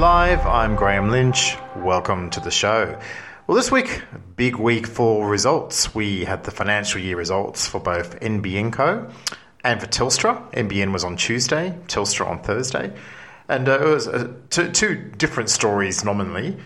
Live. 0.00 0.46
I'm 0.46 0.76
Graham 0.76 1.10
Lynch. 1.10 1.58
Welcome 1.76 2.30
to 2.30 2.40
the 2.40 2.50
show. 2.50 2.98
Well, 3.46 3.54
this 3.54 3.70
week, 3.70 4.02
big 4.34 4.56
week 4.56 4.86
for 4.86 5.28
results. 5.28 5.94
We 5.94 6.24
had 6.24 6.44
the 6.44 6.50
financial 6.50 7.02
year 7.02 7.18
results 7.18 7.68
for 7.68 7.80
both 7.80 8.18
NBN 8.20 8.72
Co 8.72 9.10
and 9.62 9.78
for 9.78 9.86
Telstra. 9.86 10.50
NBN 10.54 10.94
was 10.94 11.04
on 11.04 11.18
Tuesday, 11.18 11.78
Telstra 11.86 12.26
on 12.26 12.42
Thursday. 12.42 12.94
And 13.46 13.68
uh, 13.68 13.78
it 13.78 13.84
was 13.84 14.08
uh, 14.08 14.32
two, 14.48 14.70
two, 14.70 14.94
different 15.18 15.50
stories 15.50 16.02
nominally. 16.02 16.56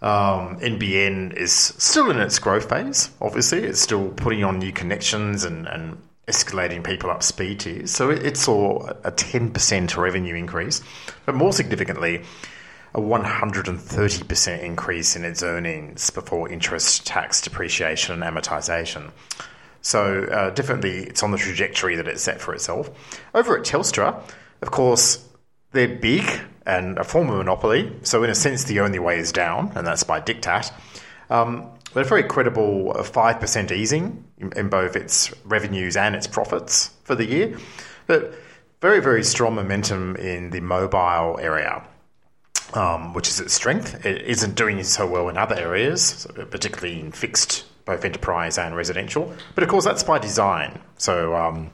Um, 0.00 0.58
NBN 0.58 1.34
is 1.36 1.52
still 1.52 2.10
in 2.10 2.18
its 2.18 2.38
growth 2.38 2.70
phase, 2.70 3.10
obviously. 3.20 3.64
It's 3.64 3.82
still 3.82 4.08
putting 4.12 4.44
on 4.44 4.60
new 4.60 4.72
connections 4.72 5.44
and, 5.44 5.68
and 5.68 6.00
escalating 6.26 6.82
people 6.82 7.10
up 7.10 7.22
speed 7.22 7.60
tiers. 7.60 7.90
So 7.90 8.08
it, 8.08 8.24
it 8.24 8.38
saw 8.38 8.86
a 9.04 9.12
10% 9.12 9.94
revenue 9.98 10.36
increase. 10.36 10.80
But 11.26 11.34
more 11.34 11.52
significantly, 11.52 12.22
a 12.94 13.00
130% 13.00 14.62
increase 14.62 15.16
in 15.16 15.24
its 15.24 15.42
earnings 15.42 16.10
before 16.10 16.48
interest, 16.48 17.06
tax, 17.06 17.40
depreciation, 17.40 18.20
and 18.20 18.22
amortization. 18.22 19.10
So, 19.82 20.24
uh, 20.24 20.50
definitely, 20.50 21.04
it's 21.04 21.22
on 21.22 21.30
the 21.30 21.38
trajectory 21.38 21.96
that 21.96 22.08
it's 22.08 22.22
set 22.22 22.40
for 22.40 22.54
itself. 22.54 22.90
Over 23.34 23.58
at 23.58 23.64
Telstra, 23.64 24.20
of 24.62 24.70
course, 24.70 25.24
they're 25.72 25.88
big 25.88 26.24
and 26.66 26.98
a 26.98 27.04
form 27.04 27.30
of 27.30 27.36
monopoly. 27.36 27.92
So, 28.02 28.24
in 28.24 28.30
a 28.30 28.34
sense, 28.34 28.64
the 28.64 28.80
only 28.80 28.98
way 28.98 29.18
is 29.18 29.32
down, 29.32 29.72
and 29.74 29.86
that's 29.86 30.02
by 30.02 30.20
diktat. 30.20 30.72
Um, 31.30 31.70
but 31.94 32.04
a 32.04 32.08
very 32.08 32.22
credible 32.22 32.92
5% 32.94 33.70
easing 33.72 34.24
in, 34.38 34.52
in 34.56 34.68
both 34.68 34.96
its 34.96 35.32
revenues 35.44 35.96
and 35.96 36.14
its 36.14 36.26
profits 36.26 36.90
for 37.04 37.14
the 37.14 37.24
year. 37.24 37.56
But 38.06 38.34
very, 38.80 39.00
very 39.00 39.24
strong 39.24 39.54
momentum 39.54 40.16
in 40.16 40.50
the 40.50 40.60
mobile 40.60 41.38
area 41.40 41.86
um, 42.74 43.14
which 43.14 43.28
is 43.28 43.40
its 43.40 43.54
strength. 43.54 44.04
It 44.04 44.22
isn't 44.22 44.54
doing 44.54 44.82
so 44.82 45.06
well 45.06 45.28
in 45.28 45.36
other 45.36 45.54
areas, 45.54 46.26
particularly 46.50 47.00
in 47.00 47.12
fixed, 47.12 47.64
both 47.84 48.04
enterprise 48.04 48.58
and 48.58 48.76
residential. 48.76 49.32
But 49.54 49.64
of 49.64 49.70
course, 49.70 49.84
that's 49.84 50.02
by 50.02 50.18
design. 50.18 50.80
So, 50.98 51.34
um, 51.34 51.70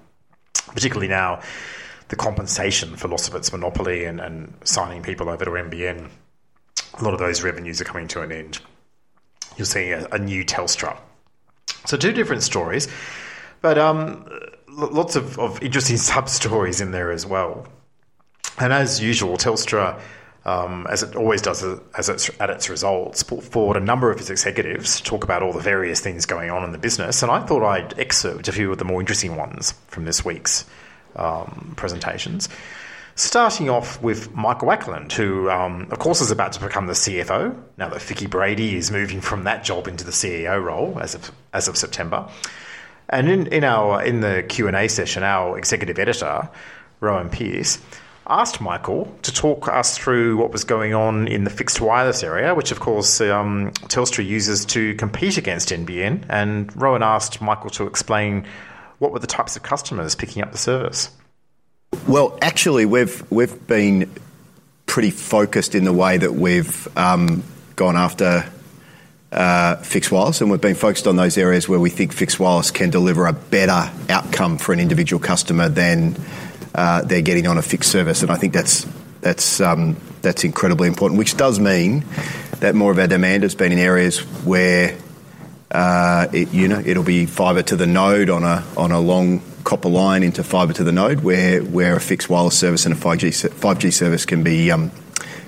particularly 0.69 1.09
now, 1.09 1.41
the 2.09 2.17
compensation 2.17 2.97
for 2.97 3.09
loss 3.09 3.28
of 3.28 3.34
its 3.34 3.53
monopoly 3.53 4.05
and, 4.05 4.20
and 4.20 4.55
signing 4.65 5.03
people 5.03 5.28
over 5.28 5.45
to 5.45 5.50
NBN, 5.50 6.09
a 6.95 7.05
lot 7.05 7.15
of 7.15 7.19
those 7.19 7.42
revenues 7.42 7.81
are 7.81 7.84
coming 7.84 8.09
to 8.09 8.20
an 8.22 8.31
end. 8.31 8.61
You're 9.56 9.67
seeing 9.67 9.92
a, 9.92 10.06
a 10.12 10.19
new 10.19 10.45
Telstra. 10.45 10.97
So, 11.87 11.97
two 11.97 12.12
different 12.12 12.42
stories, 12.42 12.89
but 13.61 13.78
um, 13.78 14.28
lots 14.69 15.17
of, 15.17 15.39
of 15.39 15.62
interesting 15.62 15.97
sub 16.09 16.28
stories 16.28 16.81
in 16.81 16.92
there 16.92 17.11
as 17.11 17.27
well. 17.27 17.67
And 18.59 18.72
as 18.72 19.03
usual, 19.03 19.37
Telstra 19.37 20.00
um, 20.47 20.87
as 20.91 21.03
it 21.03 21.17
always 21.17 21.41
does 21.41 21.64
as 21.97 22.09
it's 22.09 22.31
at 22.39 22.50
its 22.50 22.69
results, 22.69 23.23
put 23.23 23.42
forward 23.42 23.77
a 23.77 23.81
number 23.81 24.11
of 24.11 24.19
its 24.20 24.31
executives 24.31 24.98
to 24.98 25.03
talk 25.03 25.25
about 25.25 25.42
all 25.42 25.53
the 25.53 25.61
various 25.61 26.00
things 26.00 26.27
going 26.27 26.50
on 26.50 26.64
in 26.64 26.73
the 26.73 26.78
business. 26.78 27.23
And 27.23 27.33
I 27.33 27.41
thought 27.41 27.62
I'd 27.62 27.98
excerpt 27.98 28.48
a 28.48 28.53
few 28.53 28.70
of 28.70 28.78
the 28.78 28.84
more 28.84 29.00
interesting 29.00 29.37
ones 29.37 29.72
from 29.89 30.05
this 30.05 30.25
week's 30.25 30.67
um, 31.17 31.72
presentations. 31.77 32.48
Starting 33.17 33.70
off 33.70 34.03
with 34.03 34.34
Michael 34.34 34.72
Ackland, 34.72 35.12
who, 35.12 35.48
um, 35.48 35.87
of 35.92 36.00
course, 36.00 36.20
is 36.20 36.33
about 36.33 36.53
to 36.53 36.61
become 36.61 36.89
the 36.89 36.95
CFO 36.95 37.56
now 37.77 37.89
that 37.89 38.03
Vicki 38.03 38.27
Brady 38.27 38.77
is 38.77 38.91
moving 38.91 39.20
from 39.20 39.45
that 39.45 39.62
job 39.62 39.87
into 39.87 40.05
the 40.05 40.11
CEO 40.11 40.62
role 40.62 40.98
as 41.00 41.15
of 41.15 41.31
as 41.53 41.69
of 41.69 41.77
September. 41.77 42.28
And 43.09 43.28
in, 43.31 43.47
in 43.47 43.65
our 43.65 44.03
in 44.03 44.20
the 44.20 44.45
Q 44.48 44.67
and 44.67 44.77
A 44.77 44.89
session, 44.89 45.22
our 45.22 45.56
executive 45.56 45.98
editor, 45.98 46.50
Rowan 47.00 47.31
Pearce, 47.31 47.78
asked 48.27 48.61
Michael 48.61 49.12
to 49.22 49.33
talk 49.33 49.69
us 49.69 49.99
through 49.99 50.37
what 50.37 50.50
was 50.50 50.65
going 50.65 50.94
on 50.94 51.28
in 51.28 51.44
the 51.44 51.50
fixed 51.50 51.81
wireless 51.81 52.22
area, 52.22 52.54
which 52.54 52.71
of 52.71 52.81
course 52.81 53.21
um, 53.21 53.71
Telstra 53.88 54.25
uses 54.25 54.65
to 54.66 54.94
compete 54.94 55.37
against 55.37 55.69
NBN. 55.69 56.25
And 56.28 56.75
Rowan 56.81 57.03
asked 57.03 57.41
Michael 57.41 57.71
to 57.71 57.87
explain 57.87 58.47
what 58.99 59.12
were 59.12 59.19
the 59.19 59.26
types 59.26 59.56
of 59.56 59.62
customers 59.62 60.15
picking 60.15 60.43
up 60.43 60.53
the 60.53 60.59
service. 60.59 61.10
Well, 62.09 62.38
actually, 62.43 62.87
we've 62.87 63.31
we've 63.31 63.66
been 63.66 64.10
pretty 64.87 65.10
focused 65.10 65.75
in 65.75 65.84
the 65.84 65.93
way 65.93 66.16
that 66.16 66.32
we've 66.32 66.88
um, 66.97 67.44
gone 67.76 67.97
after 67.97 68.49
uh, 69.31 69.76
fixed 69.76 70.10
wireless, 70.10 70.41
and 70.41 70.50
we've 70.50 70.60
been 70.60 70.75
focused 70.75 71.06
on 71.06 71.16
those 71.16 71.38
areas 71.38 71.69
where 71.69 71.81
we 71.81 71.91
think 71.91 72.12
fixed 72.12 72.41
wireless 72.41 72.70
can 72.70 72.91
deliver 72.91 73.26
a 73.26 73.32
better 73.32 73.93
outcome 74.09 74.59
for 74.59 74.72
an 74.72 74.81
individual 74.81 75.20
customer 75.20 75.69
than 75.69 76.16
uh, 76.75 77.03
they're 77.03 77.23
getting 77.23 77.47
on 77.47 77.59
a 77.59 77.62
fixed 77.62 77.91
service, 77.91 78.23
and 78.23 78.31
I 78.31 78.37
think 78.37 78.53
that's 78.53 78.87
that's 79.21 79.61
um, 79.61 79.97
that's 80.23 80.45
incredibly 80.45 80.89
important. 80.89 81.19
Which 81.19 81.37
does 81.37 81.61
mean 81.61 82.05
that 82.61 82.75
more 82.75 82.91
of 82.91 82.99
our 82.99 83.07
demand 83.07 83.43
has 83.43 83.55
been 83.55 83.73
in 83.73 83.79
areas 83.79 84.21
where 84.45 84.99
uh, 85.71 86.27
it, 86.33 86.53
you 86.53 86.69
know 86.69 86.83
it'll 86.85 87.05
be 87.05 87.27
fibre 87.27 87.62
to 87.62 87.77
the 87.77 87.87
node 87.87 88.31
on 88.31 88.43
a 88.43 88.65
on 88.77 88.91
a 88.91 89.01
long 89.01 89.43
copper 89.62 89.89
line 89.89 90.23
into 90.23 90.45
fibre 90.45 90.73
to 90.75 90.85
the 90.85 90.93
node, 90.93 91.21
where 91.21 91.62
where 91.62 91.97
a 91.97 92.01
fixed 92.01 92.29
wireless 92.29 92.59
service 92.59 92.87
and 92.87 92.95
a 92.95 92.99
five 92.99 93.19
G 93.19 93.31
five 93.31 93.79
G 93.79 93.91
service 93.91 94.27
can 94.27 94.43
be 94.43 94.71
um, 94.71 94.91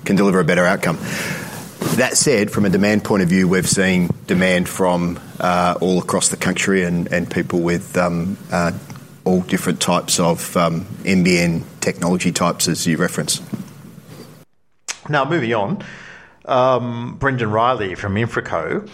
can 0.05 0.15
deliver 0.15 0.39
a 0.39 0.45
better 0.45 0.65
outcome. 0.65 0.97
That 1.97 2.17
said, 2.17 2.51
from 2.51 2.65
a 2.65 2.69
demand 2.69 3.03
point 3.03 3.23
of 3.23 3.29
view, 3.29 3.47
we've 3.47 3.67
seen 3.67 4.09
demand 4.25 4.67
from 4.67 5.19
uh, 5.39 5.75
all 5.79 5.99
across 5.99 6.29
the 6.29 6.37
country 6.37 6.83
and, 6.83 7.11
and 7.11 7.29
people 7.29 7.61
with 7.61 7.95
um, 7.97 8.37
uh, 8.51 8.71
all 9.27 9.41
different 9.41 9.81
types 9.81 10.19
of 10.19 10.55
um, 10.55 10.85
NBN 11.03 11.63
technology 11.81 12.31
types, 12.31 12.67
as 12.67 12.87
you 12.87 12.97
reference. 12.97 13.41
Now, 15.09 15.25
moving 15.25 15.53
on, 15.53 15.83
um, 16.45 17.17
Brendon 17.19 17.51
Riley 17.51 17.95
from 17.95 18.15
Infraco 18.15 18.89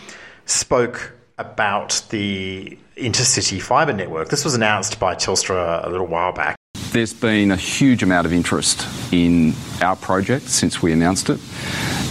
spoke 0.45 1.13
about 1.37 2.03
the 2.09 2.77
intercity 2.97 3.61
fibre 3.61 3.93
network. 3.93 4.29
This 4.29 4.43
was 4.43 4.55
announced 4.55 4.99
by 4.99 5.15
Telstra 5.15 5.85
a 5.85 5.89
little 5.89 6.07
while 6.07 6.31
back. 6.31 6.55
There's 6.91 7.13
been 7.13 7.51
a 7.51 7.55
huge 7.55 8.03
amount 8.03 8.25
of 8.25 8.33
interest 8.33 8.87
in 9.11 9.53
our 9.81 9.95
project 9.95 10.49
since 10.49 10.81
we 10.81 10.91
announced 10.91 11.29
it 11.29 11.39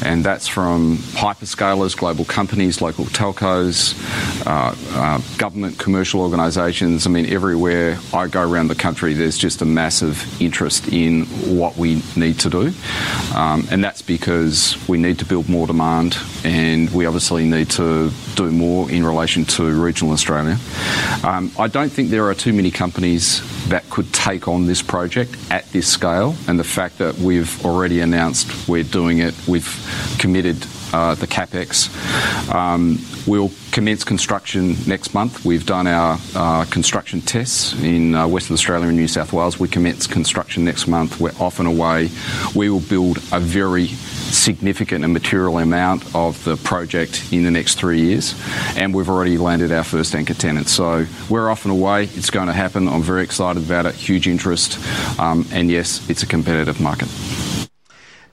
and 0.04 0.24
that's 0.24 0.48
from 0.48 0.96
hyperscalers, 0.96 1.96
global 1.96 2.24
companies, 2.24 2.80
local 2.80 3.04
telcos, 3.06 3.94
uh, 4.46 4.74
uh, 4.98 5.20
government, 5.38 5.78
commercial 5.78 6.20
organisations. 6.20 7.06
I 7.06 7.10
mean, 7.10 7.26
everywhere 7.26 7.98
I 8.12 8.28
go 8.28 8.48
around 8.48 8.68
the 8.68 8.74
country, 8.74 9.14
there's 9.14 9.38
just 9.38 9.62
a 9.62 9.64
massive 9.64 10.40
interest 10.40 10.88
in 10.88 11.24
what 11.58 11.76
we 11.76 12.02
need 12.16 12.38
to 12.40 12.50
do, 12.50 12.72
um, 13.34 13.66
and 13.70 13.82
that's 13.82 14.02
because 14.02 14.76
we 14.88 14.98
need 14.98 15.18
to 15.18 15.24
build 15.24 15.48
more 15.48 15.66
demand, 15.66 16.16
and 16.44 16.90
we 16.90 17.06
obviously 17.06 17.44
need 17.44 17.70
to 17.70 18.10
do 18.34 18.50
more 18.50 18.90
in 18.90 19.04
relation 19.04 19.44
to 19.44 19.64
regional 19.82 20.12
Australia. 20.12 20.58
Um, 21.24 21.50
I 21.58 21.68
don't 21.68 21.90
think 21.90 22.10
there 22.10 22.26
are 22.28 22.34
too 22.34 22.52
many 22.52 22.70
companies 22.70 23.42
that 23.68 23.88
could 23.90 24.12
take 24.12 24.48
on 24.48 24.66
this 24.66 24.82
project 24.82 25.36
at 25.50 25.70
this 25.72 25.86
scale, 25.86 26.34
and 26.48 26.58
the 26.58 26.64
fact 26.64 26.98
that 26.98 27.16
we've 27.18 27.64
already 27.64 28.00
announced 28.00 28.68
we're 28.68 28.84
doing 28.84 29.18
it, 29.18 29.34
we've 29.46 29.68
committed 30.18 30.66
uh, 30.92 31.14
the 31.14 31.26
capex. 31.26 31.88
Um, 32.52 32.98
we'll 33.26 33.50
commence 33.70 34.04
construction 34.04 34.76
next 34.86 35.14
month. 35.14 35.44
We've 35.44 35.64
done 35.64 35.86
our 35.86 36.18
uh, 36.34 36.64
construction 36.66 37.20
tests 37.20 37.72
in 37.82 38.14
uh, 38.14 38.28
Western 38.28 38.54
Australia 38.54 38.88
and 38.88 38.96
New 38.96 39.08
South 39.08 39.32
Wales. 39.32 39.58
We 39.58 39.68
commence 39.68 40.06
construction 40.06 40.64
next 40.64 40.86
month. 40.86 41.20
We're 41.20 41.32
off 41.40 41.58
and 41.58 41.68
away. 41.68 42.10
We 42.54 42.68
will 42.68 42.80
build 42.80 43.18
a 43.32 43.40
very 43.40 43.86
significant 43.86 45.04
and 45.04 45.12
material 45.12 45.58
amount 45.58 46.14
of 46.14 46.42
the 46.44 46.56
project 46.56 47.32
in 47.32 47.44
the 47.44 47.50
next 47.50 47.78
three 47.78 48.00
years, 48.00 48.34
and 48.76 48.94
we've 48.94 49.08
already 49.08 49.38
landed 49.38 49.72
our 49.72 49.84
first 49.84 50.14
anchor 50.14 50.34
tenant. 50.34 50.68
So 50.68 51.06
we're 51.28 51.50
off 51.50 51.64
and 51.64 51.72
away. 51.72 52.04
It's 52.04 52.30
going 52.30 52.46
to 52.46 52.52
happen. 52.52 52.88
I'm 52.88 53.02
very 53.02 53.22
excited 53.22 53.62
about 53.62 53.86
it. 53.86 53.94
Huge 53.94 54.28
interest, 54.28 54.78
um, 55.18 55.46
and 55.52 55.70
yes, 55.70 56.08
it's 56.08 56.22
a 56.22 56.26
competitive 56.26 56.80
market. 56.80 57.08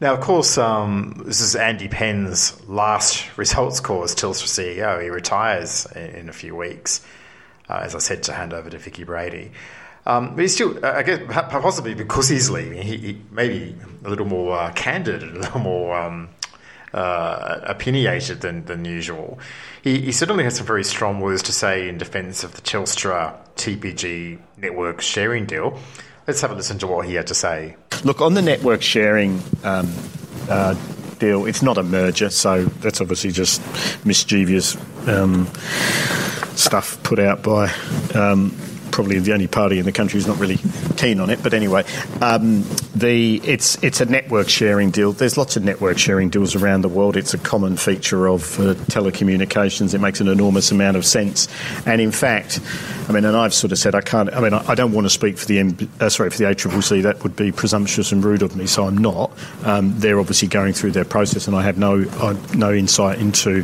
Now, 0.02 0.14
of 0.14 0.22
course, 0.22 0.58
um, 0.58 1.24
this 1.26 1.42
is 1.42 1.58
Andy 1.58 1.90
Penn's 1.90 2.66
last 2.70 3.38
results 3.38 3.82
call 3.82 4.04
as 4.04 4.16
Telstra 4.16 4.48
CEO. 4.48 5.02
He 5.04 5.10
retires 5.10 5.88
in, 5.94 6.30
a 6.30 6.34
few 6.34 6.56
weeks, 6.56 7.06
uh, 7.68 7.82
as 7.84 7.96
I 7.96 8.00
said, 8.00 8.24
to 8.24 8.34
hand 8.34 8.54
over 8.54 8.70
to 8.70 8.78
Vicki 8.78 9.04
Brady. 9.04 9.52
Um, 10.06 10.36
but 10.36 10.42
he's 10.42 10.54
still, 10.54 10.84
I 10.86 11.04
guess, 11.04 11.20
possibly 11.28 11.96
because 11.96 12.30
he's 12.30 12.50
leaving, 12.50 12.82
he, 12.82 12.96
he 12.96 13.22
maybe 13.30 13.76
a 14.06 14.10
little 14.10 14.26
more 14.26 14.58
uh, 14.58 14.72
candid, 14.72 15.22
a 15.22 15.26
little 15.26 15.60
more 15.60 16.00
um, 16.00 16.30
uh, 16.94 17.60
opinionated 17.64 18.40
than, 18.40 18.64
than 18.66 18.86
usual. 18.86 19.38
He, 19.84 20.00
he, 20.00 20.12
certainly 20.14 20.46
has 20.46 20.56
some 20.56 20.66
very 20.66 20.86
strong 20.86 21.20
words 21.20 21.44
to 21.44 21.52
say 21.52 21.90
in 21.90 21.98
defence 21.98 22.46
of 22.46 22.56
the 22.56 22.62
Telstra 22.62 23.36
TPG 23.58 24.40
network 24.58 25.02
sharing 25.02 25.46
deal. 25.46 25.78
Let's 26.30 26.42
have 26.42 26.52
a 26.52 26.54
listen 26.54 26.78
to 26.78 26.86
what 26.86 27.08
he 27.08 27.16
had 27.16 27.26
to 27.26 27.34
say. 27.34 27.76
Look, 28.04 28.22
on 28.22 28.36
the 28.36 28.44
network 28.44 28.84
sharing 28.84 29.42
um, 29.64 29.92
uh, 30.48 30.76
deal, 31.18 31.48
it's 31.48 31.64
not 31.64 31.80
a 31.80 31.82
merger, 31.82 32.30
so 32.30 32.66
that's 32.66 33.02
obviously 33.02 33.32
just 33.32 33.60
mischievous 34.06 34.78
um, 35.08 35.48
stuff 36.54 37.02
put 37.02 37.18
out 37.18 37.42
by 37.42 37.74
um, 38.14 38.56
probably 38.92 39.20
the 39.20 39.34
only 39.34 39.48
party 39.48 39.80
in 39.80 39.86
the 39.86 39.92
country 39.92 40.18
who's 40.18 40.28
not 40.28 40.40
really 40.40 40.58
keen 40.98 41.20
on 41.20 41.30
it. 41.30 41.42
But 41.42 41.54
anyway, 41.54 41.86
um, 42.22 42.64
the 42.96 43.38
it's 43.44 43.82
it's 43.84 44.02
a 44.02 44.06
network 44.06 44.50
sharing 44.50 44.92
deal. 44.92 45.12
There's 45.14 45.38
lots 45.38 45.56
of 45.56 45.64
network 45.64 45.98
sharing 45.98 46.30
deals 46.30 46.56
around 46.56 46.82
the 46.82 46.90
world. 46.90 47.16
It's 47.16 47.34
a 47.34 47.38
common 47.38 47.78
feature 47.78 48.28
of 48.28 48.60
uh, 48.60 48.74
telecommunications. 48.92 49.94
It 49.94 50.00
makes 50.00 50.22
an 50.22 50.28
enormous 50.28 50.72
amount 50.72 50.98
of 50.98 51.06
sense. 51.06 51.48
And 51.86 52.02
in 52.02 52.12
fact, 52.12 52.60
I 53.08 53.12
mean, 53.12 53.26
and 53.26 53.36
I've 53.36 53.54
sort 53.54 53.72
of 53.72 53.78
said 53.78 53.96
I 53.96 54.02
can't. 54.02 54.34
I 54.34 54.42
mean, 54.42 54.54
I, 54.54 54.64
I 54.70 54.76
don't 54.76 54.92
want 54.92 55.06
to 55.06 55.10
speak 55.10 55.38
for 55.38 55.46
the 55.46 55.60
M, 55.60 55.78
uh, 56.00 56.10
sorry 56.10 56.30
for 56.30 56.38
the 56.38 56.46
ACCC. 56.46 57.04
That 57.04 57.24
would 57.24 57.36
be 57.36 57.52
presumptuous 57.52 58.12
and 58.12 58.24
rude 58.24 58.42
of 58.42 58.56
me. 58.56 58.68
So 58.68 58.86
I'm 58.86 58.98
not. 58.98 59.32
Um, 59.64 59.98
they're 60.00 60.20
obviously 60.20 60.48
going 60.48 60.74
through 60.74 60.92
their 60.92 61.06
process, 61.06 61.48
and 61.48 61.56
I 61.56 61.64
have 61.64 61.78
no 61.78 62.06
uh, 62.20 62.36
no 62.56 62.74
insight 62.74 63.20
into 63.20 63.64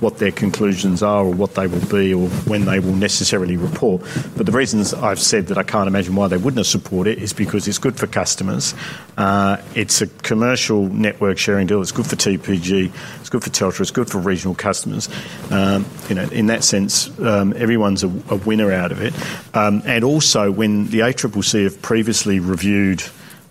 what 0.00 0.18
their 0.18 0.32
conclusions 0.32 1.02
are 1.02 1.24
or 1.24 1.32
what 1.32 1.54
they 1.54 1.66
will 1.66 1.86
be 1.88 2.12
or 2.12 2.28
when 2.46 2.66
they 2.66 2.78
will 2.78 2.94
necessarily 2.94 3.56
report. 3.56 4.02
But 4.36 4.46
the 4.46 4.52
reasons 4.64 4.94
I've 4.94 5.20
said 5.20 5.48
that 5.48 5.58
I 5.58 5.62
can't 5.62 5.88
imagine 5.88 6.14
why 6.14 6.28
they 6.28 6.38
wouldn't 6.38 6.64
support 6.64 7.06
it 7.06 7.18
is 7.18 7.34
because 7.34 7.68
it's 7.68 7.76
good 7.76 7.98
for 7.98 8.06
customers. 8.06 8.74
Uh, 9.14 9.58
it's 9.74 10.00
a 10.00 10.06
commercial 10.06 10.88
network 10.88 11.36
sharing 11.36 11.66
deal. 11.66 11.82
It's 11.82 11.92
good 11.92 12.06
for 12.06 12.16
TPG. 12.16 12.90
It's 13.20 13.28
good 13.28 13.44
for 13.44 13.50
Telstra. 13.50 13.82
It's 13.82 13.90
good 13.90 14.08
for 14.08 14.16
regional 14.16 14.54
customers. 14.54 15.10
Um, 15.50 15.84
you 16.08 16.14
know, 16.14 16.22
in 16.30 16.46
that 16.46 16.64
sense, 16.64 17.10
um, 17.20 17.52
everyone's 17.54 18.04
a, 18.04 18.08
a, 18.30 18.36
winner 18.36 18.72
out 18.72 18.90
of 18.90 19.02
it. 19.02 19.12
Um, 19.54 19.82
and 19.84 20.02
also, 20.02 20.50
when 20.50 20.86
the 20.86 21.00
ACCC 21.00 21.64
have 21.64 21.82
previously 21.82 22.40
reviewed 22.40 23.02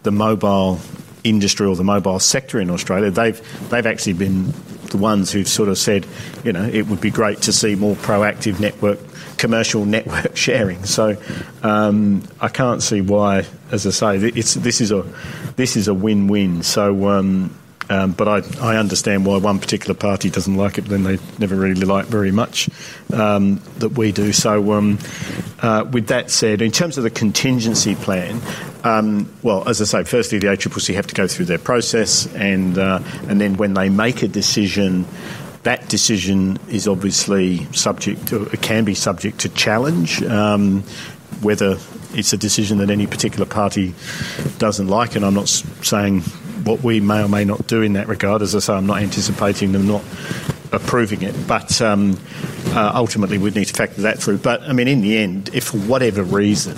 the 0.02 0.12
mobile 0.12 0.80
industry 1.24 1.68
or 1.68 1.76
the 1.76 1.84
mobile 1.84 2.18
sector 2.18 2.60
in 2.60 2.72
Australia, 2.72 3.12
they've 3.12 3.70
they've 3.70 3.86
actually 3.86 4.14
been 4.14 4.52
the 4.94 4.98
ones 4.98 5.32
who've 5.32 5.48
sort 5.48 5.68
of 5.68 5.78
said, 5.78 6.06
you 6.46 6.54
know, 6.54 6.64
it 6.64 6.88
would 6.88 7.02
be 7.02 7.10
great 7.10 7.42
to 7.42 7.52
see 7.52 7.76
more 7.76 7.96
proactive 7.96 8.60
network, 8.60 9.00
commercial 9.38 9.84
network 9.98 10.38
sharing. 10.38 10.86
So 10.86 11.18
um, 11.64 12.24
I 12.40 12.48
can't 12.48 12.82
see 12.82 13.02
why, 13.02 13.46
as 13.72 13.86
I 13.86 13.90
say, 13.90 14.28
it's 14.30 14.54
this 14.54 14.80
is 14.80 14.92
a 14.92 15.02
this 15.58 15.76
is 15.76 15.90
a 15.90 15.94
win-win. 15.94 16.64
So. 16.64 17.10
Um, 17.10 17.58
um, 17.90 18.12
but 18.12 18.28
I, 18.28 18.74
I 18.74 18.78
understand 18.78 19.26
why 19.26 19.38
one 19.38 19.60
particular 19.60 19.94
party 19.94 20.30
doesn't 20.30 20.56
like 20.56 20.78
it, 20.78 20.86
then 20.86 21.04
they 21.04 21.18
never 21.40 21.56
really 21.56 21.86
like 21.86 22.06
very 22.06 22.32
much 22.32 22.70
um, 23.14 23.62
that 23.80 23.90
we 23.90 24.12
do. 24.12 24.32
So, 24.34 24.74
um, 24.74 25.00
uh, 25.62 25.86
with 25.92 26.08
that 26.08 26.32
said, 26.32 26.62
in 26.62 26.72
terms 26.72 26.98
of 26.98 27.04
the 27.04 27.10
contingency 27.10 27.96
plan, 27.96 28.42
um, 28.84 29.32
well, 29.44 29.68
as 29.68 29.82
I 29.82 29.86
say, 29.86 30.04
firstly, 30.04 30.40
the 30.40 30.48
ACCC 30.48 30.94
have 30.96 31.08
to 31.08 31.16
go 31.16 31.28
through 31.28 31.46
their 31.46 31.58
process, 31.58 32.34
and 32.36 32.78
uh, 32.78 33.00
and 33.28 33.40
then 33.40 33.58
when 33.58 33.74
they 33.74 33.90
make 33.90 34.24
a 34.24 34.28
decision, 34.28 35.06
that 35.64 35.88
decision 35.90 36.58
is 36.70 36.88
obviously 36.88 37.66
subject 37.74 38.28
to, 38.28 38.44
it 38.46 38.62
can 38.62 38.84
be 38.84 38.94
subject 38.94 39.40
to 39.42 39.50
challenge. 39.50 40.22
Um, 40.24 40.84
whether 41.42 41.78
it's 42.14 42.32
a 42.32 42.38
decision 42.38 42.78
that 42.78 42.90
any 42.90 43.08
particular 43.08 43.46
party 43.46 43.94
doesn't 44.60 44.88
like, 44.88 45.16
and 45.16 45.26
I'm 45.26 45.34
not 45.34 45.50
saying 45.50 46.22
what 46.64 46.84
we 46.84 47.00
may 47.00 47.24
or 47.24 47.28
may 47.28 47.46
not 47.46 47.68
do 47.68 47.82
in 47.82 47.94
that 47.94 48.08
regard. 48.08 48.42
As 48.42 48.56
I 48.56 48.60
say, 48.60 48.74
I'm 48.74 48.86
not 48.86 49.02
anticipating 49.02 49.72
them 49.72 49.88
not 49.88 50.04
approving 50.72 51.22
it, 51.22 51.36
but 51.48 51.82
um, 51.82 52.18
uh, 52.68 52.92
ultimately 52.96 53.38
we'd 53.38 53.56
need 53.56 53.66
to 53.66 53.74
factor 53.74 54.02
that 54.04 54.20
through. 54.20 54.40
But 54.40 54.64
I 54.64 54.74
mean, 54.74 54.88
in 54.88 55.02
the 55.02 55.18
end, 55.18 55.50
if 55.54 55.66
for 55.66 55.78
whatever 55.78 56.24
reason 56.24 56.76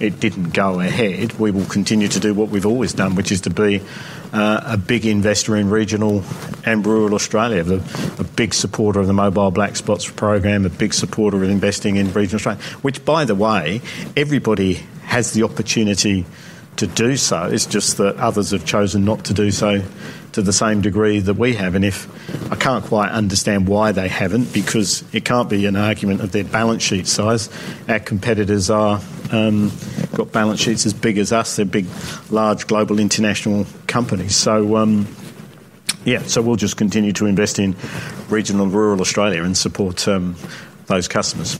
it 0.00 0.20
didn't 0.20 0.52
go 0.52 0.80
ahead, 0.80 1.32
we 1.38 1.50
will 1.50 1.64
continue 1.66 2.08
to 2.08 2.20
do 2.20 2.34
what 2.34 2.48
we've 2.48 2.66
always 2.66 2.92
done, 2.92 3.14
which 3.14 3.32
is 3.32 3.42
to 3.42 3.50
be 3.50 3.80
uh, 4.32 4.60
a 4.66 4.76
big 4.76 5.06
investor 5.06 5.56
in 5.56 5.70
regional 5.70 6.24
and 6.64 6.84
rural 6.84 7.14
Australia, 7.14 7.62
the, 7.62 7.76
a 8.18 8.24
big 8.24 8.52
supporter 8.52 9.00
of 9.00 9.06
the 9.06 9.12
Mobile 9.12 9.50
Black 9.50 9.76
Spots 9.76 10.10
program, 10.10 10.66
a 10.66 10.70
big 10.70 10.92
supporter 10.92 11.42
of 11.42 11.48
investing 11.48 11.96
in 11.96 12.12
regional 12.12 12.36
Australia, 12.36 12.62
which, 12.82 13.04
by 13.04 13.24
the 13.24 13.34
way, 13.34 13.80
everybody 14.16 14.74
has 15.04 15.32
the 15.32 15.44
opportunity 15.44 16.26
to 16.76 16.86
do 16.86 17.16
so. 17.16 17.44
It's 17.44 17.66
just 17.66 17.96
that 17.98 18.16
others 18.16 18.50
have 18.50 18.64
chosen 18.64 19.04
not 19.04 19.24
to 19.26 19.34
do 19.34 19.50
so 19.50 19.82
to 20.32 20.42
the 20.42 20.52
same 20.52 20.80
degree 20.80 21.20
that 21.20 21.34
we 21.34 21.54
have. 21.54 21.74
And 21.74 21.84
if 21.84 22.08
I 22.50 22.56
can't 22.56 22.84
quite 22.84 23.10
understand 23.10 23.68
why 23.68 23.92
they 23.92 24.08
haven't, 24.08 24.52
because 24.52 25.04
it 25.14 25.24
can't 25.24 25.48
be 25.48 25.66
an 25.66 25.76
argument 25.76 26.20
of 26.20 26.32
their 26.32 26.44
balance 26.44 26.82
sheet 26.82 27.06
size. 27.06 27.48
Our 27.88 28.00
competitors 28.00 28.68
are 28.70 29.00
um, 29.30 29.70
got 30.14 30.32
balance 30.32 30.60
sheets 30.60 30.86
as 30.86 30.92
big 30.92 31.18
as 31.18 31.32
us. 31.32 31.56
They're 31.56 31.64
big, 31.64 31.86
large, 32.30 32.66
global, 32.66 32.98
international 32.98 33.66
companies. 33.86 34.36
So. 34.36 34.76
Um, 34.76 35.06
yeah, 36.04 36.22
so 36.24 36.42
we'll 36.42 36.56
just 36.56 36.76
continue 36.76 37.12
to 37.14 37.24
invest 37.24 37.58
in 37.58 37.74
regional 38.28 38.64
and 38.64 38.74
rural 38.74 39.00
Australia 39.00 39.42
and 39.42 39.56
support 39.56 40.06
um, 40.06 40.36
those 40.86 41.08
customers. 41.08 41.58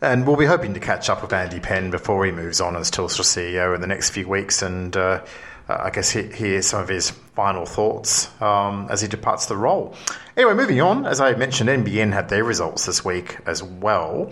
And 0.00 0.26
we'll 0.26 0.36
be 0.36 0.46
hoping 0.46 0.74
to 0.74 0.80
catch 0.80 1.08
up 1.08 1.22
with 1.22 1.32
Andy 1.32 1.60
Penn 1.60 1.90
before 1.90 2.24
he 2.26 2.32
moves 2.32 2.60
on 2.60 2.76
as 2.76 2.90
Telstra 2.90 3.24
CEO 3.24 3.74
in 3.74 3.80
the 3.80 3.86
next 3.86 4.10
few 4.10 4.28
weeks 4.28 4.60
and 4.62 4.94
uh, 4.96 5.24
I 5.68 5.90
guess 5.90 6.10
hear 6.10 6.62
some 6.62 6.82
of 6.82 6.88
his 6.88 7.10
final 7.10 7.66
thoughts 7.66 8.30
um, 8.40 8.86
as 8.90 9.00
he 9.00 9.08
departs 9.08 9.46
the 9.46 9.56
role. 9.56 9.94
Anyway, 10.36 10.54
moving 10.54 10.80
on, 10.80 11.06
as 11.06 11.20
I 11.20 11.34
mentioned, 11.34 11.70
NBN 11.70 12.12
had 12.12 12.28
their 12.28 12.44
results 12.44 12.86
this 12.86 13.04
week 13.04 13.38
as 13.46 13.62
well. 13.62 14.30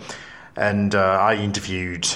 And 0.55 0.95
uh, 0.95 1.19
I 1.19 1.35
interviewed 1.35 2.07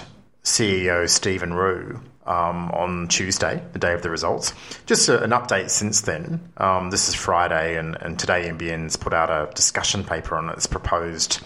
CEO 0.44 1.10
Stephen 1.10 1.54
Rue 1.54 2.00
um, 2.26 2.72
on 2.72 3.08
Tuesday, 3.08 3.62
the 3.74 3.80
day 3.80 3.94
of 3.94 4.04
the 4.04 4.10
results. 4.10 4.54
Just 4.86 5.10
a, 5.10 5.22
an 5.22 5.32
update 5.32 5.70
since 5.70 6.02
then. 6.02 6.40
Um, 6.58 6.92
this 6.92 7.10
is 7.10 7.16
Friday, 7.16 7.78
and, 7.78 7.98
and 8.00 8.18
today 8.18 8.48
NBN's 8.50 8.96
put 8.96 9.14
out 9.14 9.30
a 9.30 9.52
discussion 9.54 10.04
paper 10.04 10.38
on 10.38 10.50
its 10.50 10.68
proposed 10.68 11.42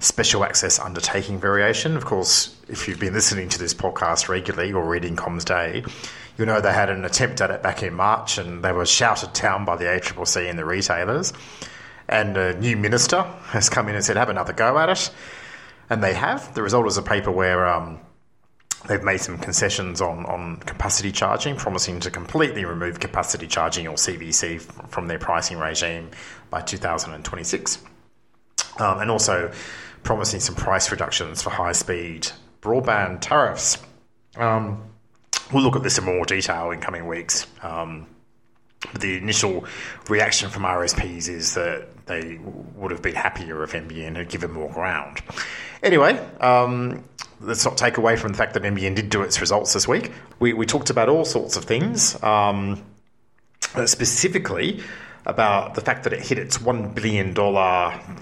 special 0.00 0.44
access 0.44 0.78
undertaking 0.78 1.38
variation. 1.38 1.96
Of 1.96 2.06
course, 2.06 2.56
if 2.68 2.88
you've 2.88 2.98
been 2.98 3.12
listening 3.12 3.48
to 3.50 3.58
this 3.58 3.74
podcast 3.74 4.28
regularly 4.28 4.72
or 4.72 4.84
reading 4.84 5.14
Comms 5.14 5.44
Day, 5.44 5.84
you 6.38 6.46
know 6.46 6.60
they 6.60 6.72
had 6.72 6.88
an 6.88 7.04
attempt 7.04 7.40
at 7.40 7.50
it 7.50 7.62
back 7.62 7.82
in 7.82 7.94
March 7.94 8.38
and 8.38 8.64
they 8.64 8.72
were 8.72 8.86
shouted 8.86 9.34
down 9.34 9.64
by 9.64 9.76
the 9.76 9.84
ACCC 9.84 10.48
and 10.48 10.58
the 10.58 10.64
retailers. 10.64 11.32
And 12.08 12.36
a 12.36 12.58
new 12.58 12.76
minister 12.76 13.22
has 13.48 13.68
come 13.68 13.88
in 13.88 13.94
and 13.94 14.04
said, 14.04 14.16
have 14.16 14.30
another 14.30 14.52
go 14.52 14.78
at 14.78 14.88
it. 14.88 15.10
And 15.90 16.02
they 16.02 16.14
have. 16.14 16.54
The 16.54 16.62
result 16.62 16.86
is 16.86 16.96
a 16.96 17.02
paper 17.02 17.30
where 17.30 17.66
um, 17.66 18.00
they've 18.88 19.02
made 19.02 19.20
some 19.20 19.38
concessions 19.38 20.00
on, 20.00 20.24
on 20.26 20.56
capacity 20.58 21.12
charging, 21.12 21.56
promising 21.56 22.00
to 22.00 22.10
completely 22.10 22.64
remove 22.64 23.00
capacity 23.00 23.46
charging 23.46 23.86
or 23.86 23.94
CVC 23.94 24.60
from 24.88 25.08
their 25.08 25.18
pricing 25.18 25.58
regime 25.58 26.10
by 26.48 26.62
2026. 26.62 27.78
Um, 28.78 29.00
and 29.00 29.10
also 29.10 29.52
promising 30.02 30.40
some 30.40 30.54
price 30.54 30.90
reductions 30.90 31.42
for 31.42 31.50
high 31.50 31.72
speed 31.72 32.28
broadband 32.62 33.20
tariffs. 33.20 33.78
Um, 34.36 34.82
we'll 35.52 35.62
look 35.62 35.76
at 35.76 35.82
this 35.82 35.98
in 35.98 36.04
more 36.04 36.24
detail 36.24 36.70
in 36.70 36.80
coming 36.80 37.06
weeks. 37.06 37.46
Um, 37.62 38.06
the 38.98 39.16
initial 39.16 39.64
reaction 40.08 40.48
from 40.48 40.62
RSPs 40.62 41.28
is 41.28 41.54
that 41.54 42.06
they 42.06 42.38
would 42.76 42.90
have 42.90 43.02
been 43.02 43.14
happier 43.14 43.62
if 43.62 43.72
NBN 43.72 44.16
had 44.16 44.28
given 44.28 44.52
more 44.52 44.70
ground. 44.70 45.20
Anyway, 45.82 46.18
um, 46.40 47.04
let's 47.40 47.64
not 47.64 47.76
take 47.76 47.98
away 47.98 48.16
from 48.16 48.32
the 48.32 48.38
fact 48.38 48.54
that 48.54 48.62
NBN 48.62 48.94
did 48.94 49.10
do 49.10 49.22
its 49.22 49.40
results 49.40 49.72
this 49.74 49.86
week. 49.86 50.12
We, 50.38 50.52
we 50.54 50.66
talked 50.66 50.90
about 50.90 51.08
all 51.08 51.24
sorts 51.24 51.56
of 51.56 51.64
things, 51.64 52.20
um, 52.22 52.82
specifically 53.84 54.82
about 55.26 55.74
the 55.74 55.80
fact 55.80 56.04
that 56.04 56.12
it 56.12 56.20
hit 56.20 56.38
its 56.38 56.58
$1 56.58 56.94
billion 56.94 57.34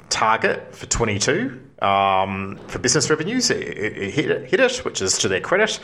target 0.08 0.74
for 0.74 0.86
22 0.86 1.60
um, 1.80 2.58
for 2.66 2.78
business 2.78 3.08
revenues. 3.08 3.50
It, 3.50 3.60
it, 3.60 4.10
hit, 4.10 4.30
it, 4.30 4.50
hit 4.50 4.60
it, 4.60 4.84
which 4.84 5.00
is 5.00 5.18
to 5.18 5.28
their 5.28 5.40
credit. 5.40 5.78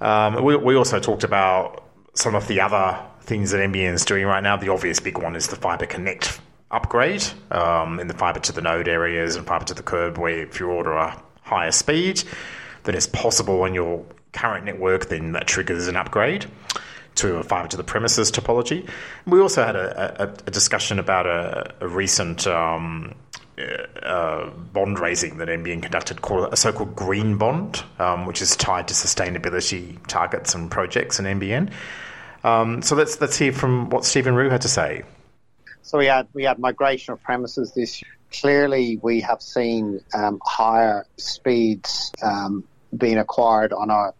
Um, 0.00 0.44
we, 0.44 0.56
we 0.56 0.76
also 0.76 1.00
talked 1.00 1.24
about 1.24 1.84
some 2.14 2.34
of 2.34 2.46
the 2.46 2.60
other 2.60 3.00
things 3.22 3.50
that 3.52 3.58
NBN 3.58 3.94
is 3.94 4.04
doing 4.04 4.26
right 4.26 4.42
now. 4.42 4.56
The 4.56 4.68
obvious 4.68 5.00
big 5.00 5.18
one 5.18 5.34
is 5.34 5.48
the 5.48 5.56
Fibre 5.56 5.86
Connect 5.86 6.40
upgrade 6.70 7.24
um, 7.50 8.00
in 8.00 8.08
the 8.08 8.14
fibre 8.14 8.40
to 8.40 8.52
the 8.52 8.60
node 8.60 8.88
areas 8.88 9.36
and 9.36 9.46
fibre 9.46 9.64
to 9.66 9.74
the 9.74 9.82
curb, 9.82 10.18
where 10.18 10.40
if 10.40 10.58
you 10.58 10.68
order 10.68 10.92
a 10.92 11.22
higher 11.42 11.70
speed 11.70 12.22
than 12.82 12.94
is 12.94 13.06
possible 13.06 13.62
on 13.62 13.74
your 13.74 14.04
current 14.32 14.64
network, 14.64 15.08
then 15.08 15.32
that 15.32 15.46
triggers 15.46 15.86
an 15.86 15.96
upgrade 15.96 16.46
to 17.16 17.36
a 17.36 17.42
fibre 17.42 17.68
to 17.68 17.76
the 17.76 17.84
premises 17.84 18.30
topology. 18.30 18.88
We 19.26 19.40
also 19.40 19.64
had 19.64 19.76
a, 19.76 20.22
a, 20.22 20.28
a 20.46 20.50
discussion 20.50 20.98
about 20.98 21.26
a, 21.26 21.74
a 21.80 21.88
recent 21.88 22.46
um, 22.46 23.14
uh, 24.02 24.50
bond 24.50 24.98
raising 24.98 25.38
that 25.38 25.48
NBN 25.48 25.82
conducted 25.82 26.22
called 26.22 26.52
a 26.52 26.56
so-called 26.56 26.96
green 26.96 27.38
bond, 27.38 27.84
um, 27.98 28.26
which 28.26 28.42
is 28.42 28.56
tied 28.56 28.88
to 28.88 28.94
sustainability 28.94 30.04
targets 30.08 30.54
and 30.54 30.70
projects 30.70 31.18
in 31.18 31.24
NBN. 31.24 31.72
Um, 32.42 32.82
so 32.82 32.94
let's 32.96 33.20
let's 33.20 33.38
hear 33.38 33.52
from 33.52 33.90
what 33.90 34.04
Stephen 34.04 34.34
Rue 34.34 34.50
had 34.50 34.62
to 34.62 34.68
say. 34.68 35.04
So 35.82 35.98
we 35.98 36.06
had 36.06 36.28
we 36.34 36.44
had 36.44 36.58
migration 36.58 37.12
of 37.12 37.22
premises 37.22 37.72
this 37.74 38.02
year. 38.02 38.10
Clearly, 38.32 38.98
we 39.00 39.20
have 39.20 39.40
seen 39.40 40.00
um, 40.12 40.40
higher 40.44 41.06
speeds 41.16 42.12
um, 42.22 42.64
being 42.96 43.18
acquired 43.18 43.72
on 43.72 43.90
our 43.90 44.14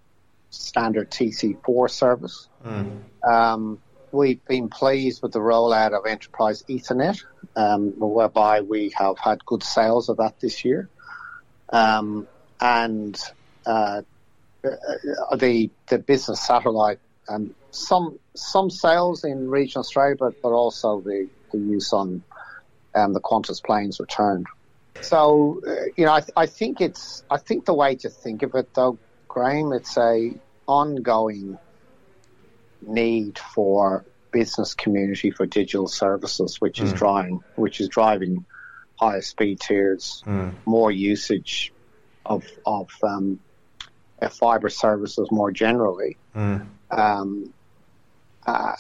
standard 0.54 1.11
TC4 1.11 1.90
service. 1.90 2.49
Mm. 2.64 3.78
we've 4.12 4.44
been 4.44 4.68
pleased 4.68 5.23
with 5.23 5.32
the 5.32 5.40
rollout 5.40 5.92
of 5.92 6.06
Enterprise 6.06 6.62
Ethernet, 6.68 7.23
um, 7.56 7.92
whereby 7.99 8.61
we 8.61 8.92
have 8.96 9.18
had 9.18 9.44
good 9.44 9.62
sales 9.62 10.08
of 10.08 10.18
that 10.18 10.38
this 10.40 10.64
year. 10.64 10.88
Um, 11.70 12.28
and 12.61 13.18
uh, 13.66 14.02
uh, 14.64 15.37
the 15.37 15.70
the 15.88 15.99
business 15.99 16.40
satellite, 16.40 16.99
and 17.28 17.54
some 17.70 18.18
some 18.34 18.70
sales 18.70 19.25
in 19.25 19.50
regional 19.50 19.80
Australia, 19.80 20.16
but, 20.18 20.40
but 20.42 20.52
also 20.52 21.00
the, 21.00 21.28
the 21.52 21.58
use 21.58 21.92
on 21.92 22.23
um, 22.94 23.12
the 23.12 23.20
Qantas 23.20 23.62
planes 23.62 24.00
returned. 24.00 24.46
So, 25.00 25.61
uh, 25.66 25.73
you 25.96 26.06
know, 26.06 26.12
I, 26.12 26.23
I 26.37 26.46
think 26.46 26.80
it's 26.80 27.25
I 27.30 27.38
think 27.38 27.64
the 27.64 27.75
way 27.75 27.96
to 27.96 28.08
think 28.08 28.42
of 28.42 28.54
it, 28.54 28.73
though, 28.75 28.99
Graham, 29.28 29.73
it's 29.73 29.96
a 29.99 30.32
ongoing 30.66 31.59
need 32.83 33.38
for 33.38 34.04
business 34.30 34.75
community 34.75 35.30
for 35.30 35.47
digital 35.47 35.88
services, 35.88 36.61
which 36.61 36.80
mm. 36.80 36.85
is 36.85 36.92
driving 36.92 37.42
which 37.56 37.80
is 37.80 37.88
driving 37.88 38.44
higher 38.97 39.23
speed 39.23 39.61
tiers, 39.61 40.23
mm. 40.26 40.52
more 40.64 40.90
usage 40.90 41.73
of 42.26 42.44
of 42.66 42.90
um, 43.02 43.40
fiber 44.30 44.68
services 44.68 45.28
more 45.30 45.50
generally. 45.50 46.16
Mm. 46.35 46.66
Um, 46.90 47.52
uh, 48.47 48.76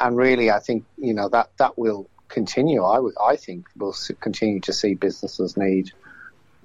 and 0.00 0.16
really, 0.16 0.50
I 0.50 0.60
think 0.60 0.84
you 0.96 1.14
know 1.14 1.28
that 1.28 1.50
that 1.58 1.78
will 1.78 2.08
continue. 2.28 2.82
I 2.84 2.98
would, 2.98 3.14
I 3.22 3.36
think, 3.36 3.66
we'll 3.76 3.94
continue 4.20 4.60
to 4.60 4.72
see 4.72 4.94
businesses 4.94 5.56
need 5.56 5.92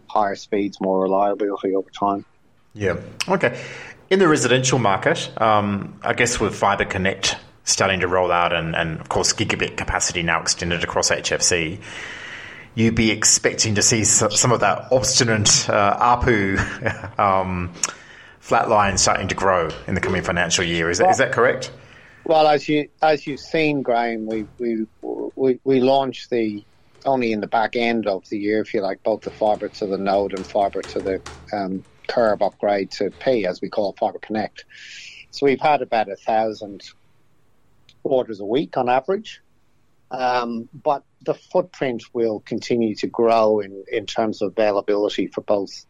higher 0.08 0.36
speeds, 0.36 0.80
more 0.80 1.01
reliability 1.01 1.75
over 1.75 1.89
time. 1.89 2.25
Yeah. 2.74 2.98
Okay. 3.27 3.60
In 4.10 4.20
the 4.20 4.28
residential 4.28 4.78
market, 4.78 5.32
um, 5.42 6.00
I 6.04 6.14
guess 6.14 6.40
with 6.40 6.56
Fibre 6.56 6.86
Connect 6.86 7.38
starting 7.64 8.02
to 8.02 8.08
roll 8.08 8.32
out, 8.32 8.54
and, 8.54 8.76
and 8.76 9.00
of 9.00 9.10
course 9.10 9.34
gigabit 9.34 9.78
capacity 9.78 10.22
now 10.22 10.42
extended 10.42 10.84
across 10.84 11.10
HFC, 11.10 11.82
you'd 12.76 12.94
be 12.94 13.10
expecting 13.10 13.76
to 13.76 13.82
see 13.82 14.04
some 14.04 14.52
of 14.52 14.60
that 14.60 14.92
obstinate 14.92 15.68
uh, 15.68 16.18
ARPU 16.18 17.20
um, 17.20 17.74
flatline 18.42 19.00
starting 19.00 19.28
to 19.30 19.36
grow 19.36 19.70
in 19.88 19.96
the 19.96 20.02
coming 20.02 20.22
financial 20.22 20.64
year. 20.64 20.92
Is 20.92 21.00
that, 21.00 21.06
well, 21.06 21.12
is 21.12 21.18
that 21.18 21.32
correct? 21.32 21.72
Well, 22.26 22.48
as 22.48 22.70
you 22.70 22.90
as 23.02 23.26
you've 23.26 23.40
seen, 23.40 23.82
Graham, 23.82 24.28
we 24.28 24.46
we 24.60 24.86
we, 25.36 25.60
we 25.64 25.80
launched 25.80 26.30
the 26.30 26.64
only 27.06 27.32
in 27.32 27.40
the 27.40 27.48
back 27.48 27.76
end 27.76 28.08
of 28.08 28.28
the 28.30 28.38
year, 28.38 28.62
if 28.62 28.74
you 28.74 28.82
like, 28.82 29.02
both 29.04 29.22
the 29.22 29.32
fibre 29.32 29.70
to 29.70 29.86
the 29.88 29.98
node 29.98 30.34
and 30.34 30.46
fibre 30.46 30.82
to 30.82 31.00
the 31.00 31.22
um, 31.54 31.84
curb 32.08 32.42
upgrade 32.42 32.92
to 32.92 33.12
P, 33.12 33.46
as 33.46 33.62
we 33.62 33.70
call 33.70 33.94
Fibre 33.94 34.20
Connect. 34.20 34.66
So 35.32 35.46
we've 35.46 35.60
had 35.60 35.82
about 35.82 36.10
a 36.10 36.16
thousand 36.16 36.84
orders 38.04 38.40
a 38.40 38.46
week 38.46 38.78
on 38.78 38.90
average. 38.90 39.42
Um, 40.12 40.70
but 40.74 41.04
the 41.26 41.34
footprint 41.34 42.04
will 42.14 42.40
continue 42.40 42.96
to 42.96 43.08
grow 43.08 43.60
in, 43.60 43.84
in 43.92 44.06
terms 44.06 44.42
of 44.42 44.52
availability 44.52 45.28
for 45.28 45.42
both 45.42 45.86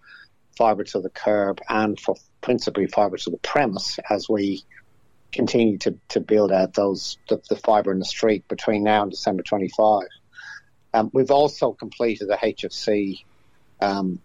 fibre 0.58 0.86
to 0.86 1.02
the 1.02 1.10
curb 1.10 1.60
and 1.68 2.00
for 2.00 2.16
principally 2.42 2.88
fibre 2.88 3.18
to 3.18 3.30
the 3.30 3.38
premise 3.38 4.00
as 4.10 4.30
we 4.30 4.64
continue 5.32 5.78
to, 5.80 5.98
to 6.08 6.22
build 6.22 6.52
out 6.52 6.74
those 6.74 7.18
the, 7.28 7.42
the 7.50 7.58
fibre 7.58 7.92
in 7.92 8.00
the 8.00 8.06
street 8.06 8.48
between 8.48 8.84
now 8.84 9.02
and 9.02 9.12
December 9.12 9.44
25. 9.44 10.08
Um, 10.94 11.12
we've 11.14 11.32
also 11.32 11.74
completed 11.74 12.30
a 12.30 12.38
HFC 12.38 13.24
um, 13.82 14.22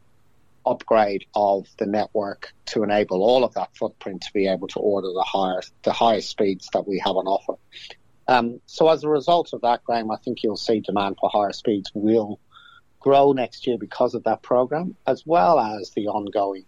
upgrade 0.66 1.24
of 1.34 1.66
the 1.78 1.86
network 1.86 2.52
to 2.66 2.82
enable 2.82 3.22
all 3.22 3.44
of 3.44 3.54
that 3.54 3.74
footprint 3.76 4.22
to 4.22 4.32
be 4.32 4.46
able 4.46 4.68
to 4.68 4.78
order 4.78 5.08
the 5.08 5.24
higher 5.26 5.60
the 5.82 5.92
highest 5.92 6.28
speeds 6.30 6.68
that 6.72 6.86
we 6.86 6.98
have 6.98 7.16
on 7.16 7.26
offer. 7.26 7.54
Um, 8.28 8.60
so 8.66 8.88
as 8.88 9.02
a 9.02 9.08
result 9.08 9.52
of 9.52 9.62
that, 9.62 9.82
Graham, 9.84 10.10
I 10.10 10.16
think 10.16 10.42
you'll 10.42 10.56
see 10.56 10.80
demand 10.80 11.16
for 11.20 11.28
higher 11.30 11.52
speeds 11.52 11.90
will 11.94 12.38
grow 13.00 13.32
next 13.32 13.66
year 13.66 13.78
because 13.78 14.14
of 14.14 14.24
that 14.24 14.42
program, 14.42 14.94
as 15.06 15.26
well 15.26 15.58
as 15.58 15.90
the 15.90 16.06
ongoing 16.06 16.64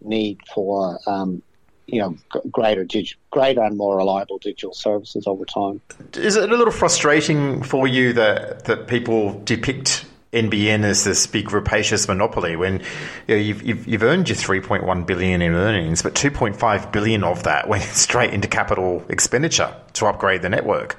need 0.00 0.38
for 0.54 0.98
um, 1.06 1.42
you 1.86 2.00
know 2.00 2.16
greater 2.50 2.86
greater 3.30 3.62
and 3.62 3.76
more 3.76 3.96
reliable 3.96 4.38
digital 4.38 4.72
services 4.72 5.26
over 5.26 5.44
time. 5.44 5.80
Is 6.14 6.36
it 6.36 6.50
a 6.50 6.56
little 6.56 6.72
frustrating 6.72 7.62
for 7.62 7.86
you 7.86 8.12
that 8.14 8.64
that 8.64 8.86
people 8.86 9.40
depict 9.44 10.06
NBN 10.32 10.84
as 10.84 11.04
this 11.04 11.26
big 11.26 11.50
rapacious 11.52 12.06
monopoly 12.06 12.54
when 12.54 12.80
you 13.26 13.34
know, 13.34 13.36
you've, 13.36 13.62
you've, 13.62 13.88
you've, 13.88 14.02
earned 14.02 14.28
your 14.28 14.36
3.1 14.36 15.06
billion 15.06 15.42
in 15.42 15.54
earnings, 15.54 16.02
but 16.02 16.14
2.5 16.14 16.92
billion 16.92 17.24
of 17.24 17.42
that 17.42 17.68
went 17.68 17.82
straight 17.84 18.32
into 18.32 18.46
capital 18.46 19.04
expenditure 19.08 19.74
to 19.94 20.06
upgrade 20.06 20.42
the 20.42 20.48
network. 20.48 20.96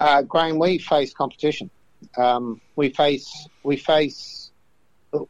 Uh, 0.00 0.22
Graham, 0.22 0.58
we 0.58 0.78
face 0.78 1.12
competition. 1.12 1.70
Um, 2.16 2.60
we 2.76 2.90
face 2.90 3.48
we 3.62 3.76
face 3.76 4.50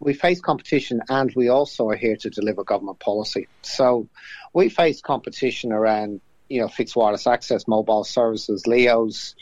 we 0.01 0.15
face 0.15 0.41
competition, 0.41 1.03
and 1.09 1.33
we 1.37 1.49
also 1.49 1.89
are 1.91 1.97
here 1.97 2.17
to 2.17 2.31
deliver 2.31 2.65
government 2.65 2.99
policy. 3.01 3.49
So 3.63 4.09
we 4.53 4.69
face 4.69 5.01
competition 5.01 5.73
around 5.73 6.21
you 6.49 6.61
know 6.61 6.69
fixed 6.69 6.97
wireless 6.97 7.27
access, 7.27 7.69
mobile 7.69 8.05
services, 8.05 8.67
LEOs, 8.67 9.35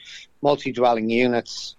multi-dwelling 0.42 1.10
units, 1.10 1.76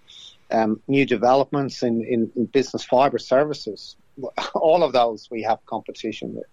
um, 0.54 0.82
new 0.88 1.06
developments 1.06 1.84
in, 1.84 2.06
in, 2.06 2.32
in, 2.36 2.46
business 2.46 2.84
fibre 2.84 3.18
services. 3.18 3.96
All 4.54 4.84
of 4.84 4.94
those 4.94 5.30
we 5.30 5.44
have 5.44 5.66
competition 5.66 6.36
with. 6.36 6.46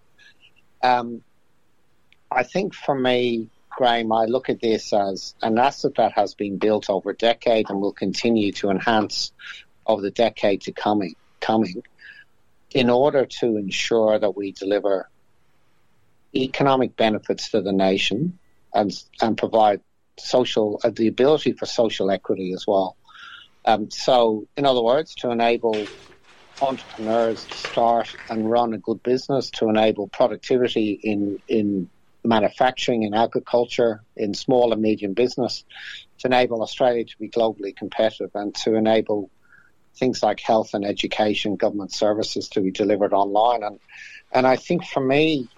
Um, 0.82 1.22
I 2.30 2.42
think 2.42 2.74
for 2.74 2.94
me, 2.94 3.48
Graham, 3.68 4.12
I 4.12 4.24
look 4.24 4.48
at 4.48 4.60
this 4.60 4.92
as 4.92 5.34
an 5.42 5.58
asset 5.58 5.96
that 5.96 6.12
has 6.12 6.34
been 6.34 6.58
built 6.58 6.88
over 6.88 7.10
a 7.10 7.14
decade 7.14 7.68
and 7.68 7.80
will 7.80 7.92
continue 7.92 8.52
to 8.52 8.70
enhance 8.70 9.32
over 9.86 10.00
the 10.00 10.10
decade 10.10 10.62
to 10.62 10.72
coming. 10.72 11.14
Coming, 11.40 11.82
in 12.72 12.90
order 12.90 13.24
to 13.24 13.56
ensure 13.56 14.18
that 14.18 14.36
we 14.36 14.52
deliver 14.52 15.08
economic 16.34 16.96
benefits 16.96 17.50
to 17.50 17.62
the 17.62 17.72
nation 17.72 18.38
and 18.74 18.92
and 19.20 19.38
provide 19.38 19.80
social 20.18 20.80
uh, 20.84 20.90
the 20.90 21.08
ability 21.08 21.52
for 21.52 21.66
social 21.66 22.10
equity 22.10 22.52
as 22.52 22.66
well. 22.66 22.96
Um, 23.64 23.90
so, 23.90 24.46
in 24.56 24.64
other 24.66 24.82
words, 24.82 25.14
to 25.16 25.30
enable 25.30 25.90
entrepreneurs 26.60 27.46
to 27.46 27.56
start 27.56 28.08
and 28.28 28.48
run 28.48 28.74
a 28.74 28.78
good 28.78 29.02
business, 29.02 29.50
to 29.50 29.68
enable 29.68 30.08
productivity 30.08 30.98
in, 31.02 31.38
in 31.48 31.90
manufacturing, 32.24 33.02
in 33.02 33.14
agriculture, 33.14 34.02
in 34.16 34.34
small 34.34 34.72
and 34.72 34.82
medium 34.82 35.14
business, 35.14 35.64
to 36.18 36.28
enable 36.28 36.62
Australia 36.62 37.04
to 37.04 37.18
be 37.18 37.30
globally 37.30 37.74
competitive 37.74 38.30
and 38.34 38.54
to 38.54 38.74
enable 38.74 39.30
things 39.96 40.22
like 40.22 40.40
health 40.40 40.74
and 40.74 40.84
education, 40.84 41.56
government 41.56 41.92
services 41.92 42.48
to 42.50 42.60
be 42.60 42.70
delivered 42.70 43.12
online. 43.12 43.62
And, 43.62 43.80
and 44.32 44.46
I 44.46 44.56
think 44.56 44.86
for 44.86 45.04
me, 45.04 45.48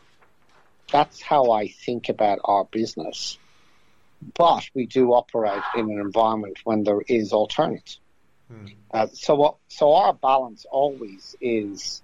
that's 0.92 1.22
how 1.22 1.50
I 1.50 1.68
think 1.68 2.08
about 2.08 2.38
our 2.44 2.64
business 2.70 3.38
but 4.34 4.68
we 4.74 4.86
do 4.86 5.12
operate 5.12 5.62
in 5.76 5.90
an 5.90 5.98
environment 5.98 6.58
when 6.64 6.84
there 6.84 7.00
is 7.06 7.32
alternatives. 7.32 8.00
Hmm. 8.48 8.66
Uh, 8.92 9.06
so, 9.12 9.34
what, 9.34 9.56
so 9.68 9.94
our 9.94 10.12
balance 10.12 10.66
always 10.70 11.34
is 11.40 12.02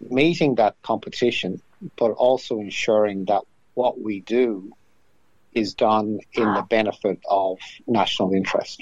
meeting 0.00 0.56
that 0.56 0.76
competition, 0.82 1.60
but 1.96 2.12
also 2.12 2.58
ensuring 2.60 3.26
that 3.26 3.42
what 3.74 4.00
we 4.00 4.20
do 4.20 4.72
is 5.52 5.74
done 5.74 6.18
in 6.32 6.54
the 6.54 6.66
benefit 6.68 7.20
of 7.28 7.58
national 7.86 8.32
interest. 8.32 8.80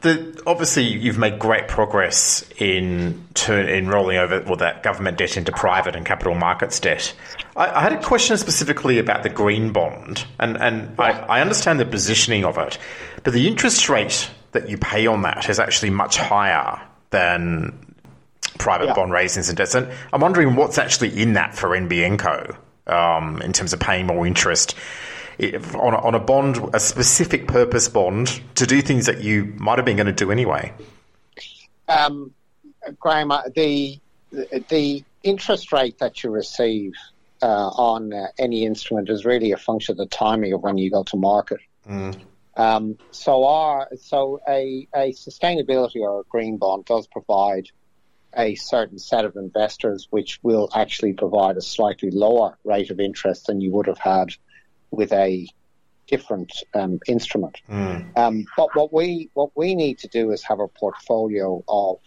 The, 0.00 0.42
obviously, 0.46 0.84
you've 0.84 1.18
made 1.18 1.38
great 1.38 1.68
progress 1.68 2.48
in 2.58 3.26
turn, 3.34 3.68
in 3.68 3.88
rolling 3.88 4.16
over 4.18 4.42
well, 4.42 4.56
that 4.56 4.82
government 4.82 5.18
debt 5.18 5.36
into 5.36 5.52
private 5.52 5.96
and 5.96 6.04
capital 6.06 6.34
markets 6.34 6.80
debt. 6.80 7.14
I, 7.56 7.70
I 7.70 7.80
had 7.80 7.92
a 7.92 8.02
question 8.02 8.36
specifically 8.36 8.98
about 8.98 9.22
the 9.22 9.28
green 9.28 9.72
bond, 9.72 10.24
and, 10.38 10.56
and 10.56 10.98
I, 11.00 11.12
I 11.12 11.40
understand 11.40 11.80
the 11.80 11.84
positioning 11.84 12.44
of 12.44 12.58
it, 12.58 12.78
but 13.24 13.32
the 13.32 13.46
interest 13.48 13.88
rate 13.88 14.30
that 14.52 14.68
you 14.68 14.78
pay 14.78 15.06
on 15.06 15.22
that 15.22 15.48
is 15.48 15.58
actually 15.58 15.90
much 15.90 16.16
higher 16.16 16.80
than 17.10 17.94
private 18.58 18.86
yeah. 18.86 18.94
bond 18.94 19.12
raisings 19.12 19.48
and 19.48 19.58
debts. 19.58 19.74
And 19.74 19.92
I'm 20.12 20.20
wondering 20.20 20.56
what's 20.56 20.78
actually 20.78 21.20
in 21.20 21.34
that 21.34 21.54
for 21.54 21.70
NBN 21.70 22.18
Co. 22.18 22.56
Um, 22.88 23.42
in 23.42 23.52
terms 23.52 23.72
of 23.72 23.80
paying 23.80 24.06
more 24.06 24.24
interest 24.28 24.76
on 25.38 25.94
a, 25.94 25.98
on 25.98 26.14
a 26.14 26.18
bond, 26.18 26.58
a 26.72 26.80
specific 26.80 27.46
purpose 27.46 27.88
bond, 27.88 28.40
to 28.54 28.66
do 28.66 28.80
things 28.80 29.06
that 29.06 29.22
you 29.22 29.54
might 29.56 29.78
have 29.78 29.84
been 29.84 29.96
going 29.96 30.06
to 30.06 30.12
do 30.12 30.30
anyway? 30.30 30.72
Um, 31.88 32.32
Graham, 32.98 33.30
uh, 33.30 33.42
the 33.54 33.98
the 34.68 35.04
interest 35.22 35.72
rate 35.72 35.98
that 35.98 36.22
you 36.22 36.30
receive 36.30 36.92
uh, 37.42 37.46
on 37.46 38.12
uh, 38.12 38.26
any 38.38 38.64
instrument 38.64 39.08
is 39.08 39.24
really 39.24 39.52
a 39.52 39.56
function 39.56 39.92
of 39.92 39.98
the 39.98 40.06
timing 40.06 40.52
of 40.52 40.62
when 40.62 40.78
you 40.78 40.90
go 40.90 41.02
to 41.04 41.16
market. 41.16 41.60
Mm. 41.88 42.16
Um, 42.56 42.98
so, 43.10 43.44
our 43.44 43.88
so 44.00 44.40
a, 44.48 44.88
a 44.94 45.12
sustainability 45.12 46.00
or 46.00 46.20
a 46.20 46.24
green 46.24 46.56
bond 46.56 46.86
does 46.86 47.06
provide 47.06 47.68
a 48.36 48.54
certain 48.54 48.98
set 48.98 49.24
of 49.24 49.36
investors, 49.36 50.08
which 50.10 50.38
will 50.42 50.68
actually 50.74 51.12
provide 51.12 51.56
a 51.56 51.62
slightly 51.62 52.10
lower 52.10 52.56
rate 52.64 52.90
of 52.90 53.00
interest 53.00 53.46
than 53.46 53.60
you 53.60 53.70
would 53.72 53.86
have 53.86 53.98
had 53.98 54.30
with 54.90 55.12
a 55.12 55.48
different 56.06 56.52
um, 56.74 57.00
instrument. 57.06 57.60
Mm. 57.68 58.16
Um, 58.16 58.46
but 58.56 58.74
what 58.74 58.92
we 58.92 59.30
what 59.34 59.50
we 59.56 59.74
need 59.74 59.98
to 60.00 60.08
do 60.08 60.30
is 60.30 60.42
have 60.44 60.60
a 60.60 60.68
portfolio 60.68 61.62
of 61.68 61.98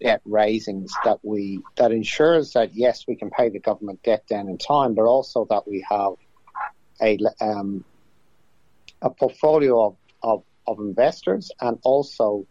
debt 0.00 0.20
raisings 0.24 0.92
that 1.04 1.18
we 1.22 1.60
that 1.76 1.92
ensures 1.92 2.52
that 2.52 2.74
yes, 2.74 3.06
we 3.06 3.16
can 3.16 3.30
pay 3.30 3.48
the 3.48 3.58
government 3.58 4.02
debt 4.02 4.26
down 4.28 4.48
in 4.48 4.58
time, 4.58 4.94
but 4.94 5.04
also 5.04 5.46
that 5.50 5.66
we 5.66 5.84
have 5.88 6.12
a 7.00 7.18
um, 7.40 7.84
a 9.00 9.10
portfolio 9.10 9.86
of, 9.86 9.96
of, 10.22 10.42
of 10.66 10.78
investors 10.80 11.50
and 11.60 11.78
also 11.84 12.46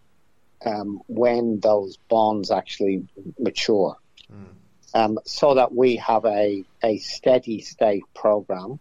um, 0.65 1.01
when 1.07 1.59
those 1.59 1.97
bonds 2.09 2.51
actually 2.51 3.05
mature. 3.37 3.97
Mm. 4.31 4.45
Um, 4.93 5.19
so 5.25 5.55
that 5.55 5.73
we 5.73 5.97
have 5.97 6.25
a, 6.25 6.63
a 6.81 6.97
steady 6.99 7.59
state 7.59 8.03
program 8.15 8.79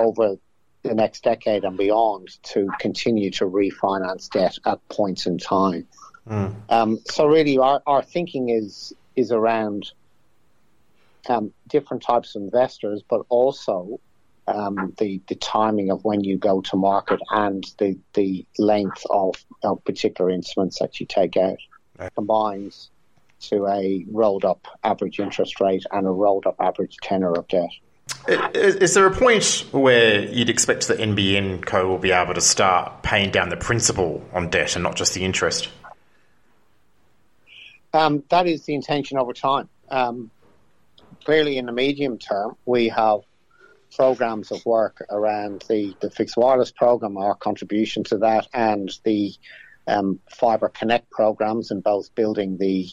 over 0.00 0.36
the 0.82 0.94
next 0.94 1.22
decade 1.22 1.64
and 1.64 1.76
beyond 1.76 2.28
to 2.42 2.68
continue 2.78 3.30
to 3.30 3.44
refinance 3.44 4.30
debt 4.30 4.58
at 4.64 4.86
points 4.88 5.26
in 5.26 5.38
time. 5.38 5.86
Mm. 6.28 6.54
Um, 6.70 6.98
so 7.10 7.26
really, 7.26 7.58
our, 7.58 7.82
our 7.86 8.02
thinking 8.02 8.48
is 8.48 8.92
is 9.16 9.32
around 9.32 9.92
um, 11.28 11.52
different 11.68 12.02
types 12.02 12.34
of 12.34 12.42
investors, 12.42 13.02
but 13.08 13.22
also 13.28 14.00
um, 14.46 14.94
the 14.98 15.20
the 15.28 15.34
timing 15.34 15.90
of 15.90 16.04
when 16.04 16.24
you 16.24 16.38
go 16.38 16.60
to 16.62 16.76
market 16.76 17.20
and 17.30 17.64
the 17.78 17.98
the 18.14 18.46
length 18.58 19.04
of, 19.10 19.34
of 19.62 19.84
particular 19.84 20.30
instruments 20.30 20.78
that 20.80 21.00
you 21.00 21.06
take 21.06 21.36
out 21.36 21.58
right. 21.98 22.14
combines 22.14 22.90
to 23.40 23.66
a 23.66 24.04
rolled 24.10 24.44
up 24.44 24.66
average 24.84 25.18
interest 25.18 25.60
rate 25.60 25.84
and 25.92 26.06
a 26.06 26.10
rolled 26.10 26.46
up 26.46 26.56
average 26.60 26.96
tenor 27.02 27.32
of 27.32 27.48
debt. 27.48 27.70
Is 28.28 28.94
there 28.94 29.06
a 29.06 29.14
point 29.14 29.64
where 29.72 30.24
you'd 30.24 30.50
expect 30.50 30.88
the 30.88 30.94
NBN 30.94 31.64
Co 31.64 31.88
will 31.88 31.98
be 31.98 32.12
able 32.12 32.34
to 32.34 32.40
start 32.40 33.02
paying 33.02 33.30
down 33.30 33.48
the 33.48 33.56
principal 33.56 34.24
on 34.32 34.50
debt 34.50 34.76
and 34.76 34.82
not 34.82 34.96
just 34.96 35.14
the 35.14 35.24
interest? 35.24 35.68
Um, 37.92 38.22
that 38.28 38.46
is 38.46 38.64
the 38.64 38.74
intention 38.74 39.18
over 39.18 39.32
time. 39.32 39.68
Um, 39.88 40.30
clearly, 41.24 41.58
in 41.58 41.66
the 41.66 41.72
medium 41.72 42.18
term, 42.18 42.56
we 42.64 42.88
have 42.88 43.20
programs 43.96 44.52
of 44.52 44.64
work 44.64 45.04
around 45.10 45.64
the, 45.68 45.96
the 46.00 46.10
fixed 46.10 46.36
wireless 46.36 46.70
program, 46.70 47.16
our 47.16 47.34
contribution 47.34 48.04
to 48.04 48.18
that, 48.18 48.46
and 48.52 48.90
the 49.04 49.32
um, 49.86 50.20
Fibre 50.30 50.68
Connect 50.68 51.10
programs 51.10 51.70
in 51.70 51.80
both 51.80 52.14
building 52.14 52.58
the 52.58 52.88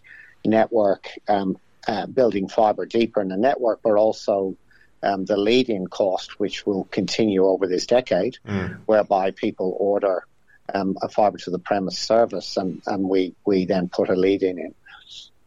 network, 0.46 1.10
um, 1.28 1.58
uh, 1.88 2.06
building 2.08 2.48
fibre 2.48 2.86
deeper 2.86 3.22
in 3.22 3.28
the 3.28 3.38
network, 3.38 3.82
but 3.84 3.94
also 3.94 4.56
um, 5.04 5.26
the 5.26 5.38
lead-in 5.38 5.88
cost, 5.88 6.40
which 6.40 6.66
will 6.66 6.86
continue 6.86 7.46
over 7.46 7.68
this 7.68 7.86
decade, 7.86 8.38
mm. 8.48 8.78
whereby 8.86 9.32
people 9.32 9.76
order 9.80 10.26
um, 10.74 10.98
a 11.02 11.10
fibre 11.10 11.38
to 11.38 11.52
the 11.52 11.60
premise 11.60 11.98
service, 11.98 12.58
and, 12.58 12.82
and 12.88 13.08
we, 13.08 13.36
we 13.46 13.66
then 13.66 13.90
put 13.90 14.10
a 14.10 14.16
lead-in 14.16 14.58
in. 14.58 14.76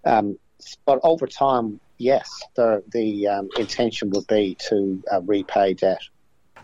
Um, 0.05 0.39
but 0.85 1.01
over 1.03 1.27
time, 1.27 1.81
yes, 1.99 2.43
the 2.55 2.83
the 2.93 3.29
um, 3.29 3.49
intention 3.59 4.11
would 4.11 4.27
be 4.27 4.57
to 4.69 5.03
uh, 5.11 5.21
repay 5.23 5.75
debt. 5.75 6.01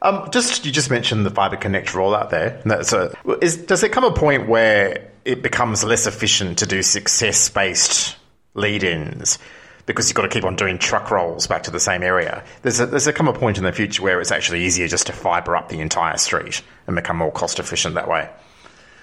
Um, 0.02 0.28
just 0.30 0.66
you 0.66 0.72
just 0.72 0.90
mentioned 0.90 1.24
the 1.24 1.30
Fibre 1.30 1.56
Connect 1.56 1.88
rollout 1.88 2.30
there. 2.30 2.60
A, 2.64 3.44
is, 3.44 3.56
does 3.56 3.80
there 3.80 3.90
come 3.90 4.04
a 4.04 4.12
point 4.12 4.48
where 4.48 5.10
it 5.24 5.42
becomes 5.42 5.82
less 5.82 6.06
efficient 6.06 6.58
to 6.58 6.66
do 6.66 6.82
success 6.82 7.48
based 7.48 8.16
lead 8.54 8.84
ins? 8.84 9.38
Because 9.86 10.08
you've 10.08 10.16
got 10.16 10.22
to 10.22 10.28
keep 10.28 10.44
on 10.44 10.56
doing 10.56 10.78
truck 10.78 11.10
rolls 11.10 11.46
back 11.46 11.62
to 11.64 11.70
the 11.70 11.80
same 11.80 12.02
area. 12.02 12.42
There's 12.62 12.80
a, 12.80 12.86
there's 12.86 13.06
a 13.06 13.12
come 13.12 13.28
a 13.28 13.32
point 13.32 13.56
in 13.56 13.64
the 13.64 13.72
future 13.72 14.02
where 14.02 14.20
it's 14.20 14.32
actually 14.32 14.64
easier 14.64 14.88
just 14.88 15.06
to 15.06 15.12
fibre 15.12 15.56
up 15.56 15.68
the 15.68 15.80
entire 15.80 16.16
street 16.16 16.62
and 16.86 16.96
become 16.96 17.16
more 17.16 17.30
cost 17.30 17.60
efficient 17.60 17.94
that 17.94 18.08
way. 18.08 18.28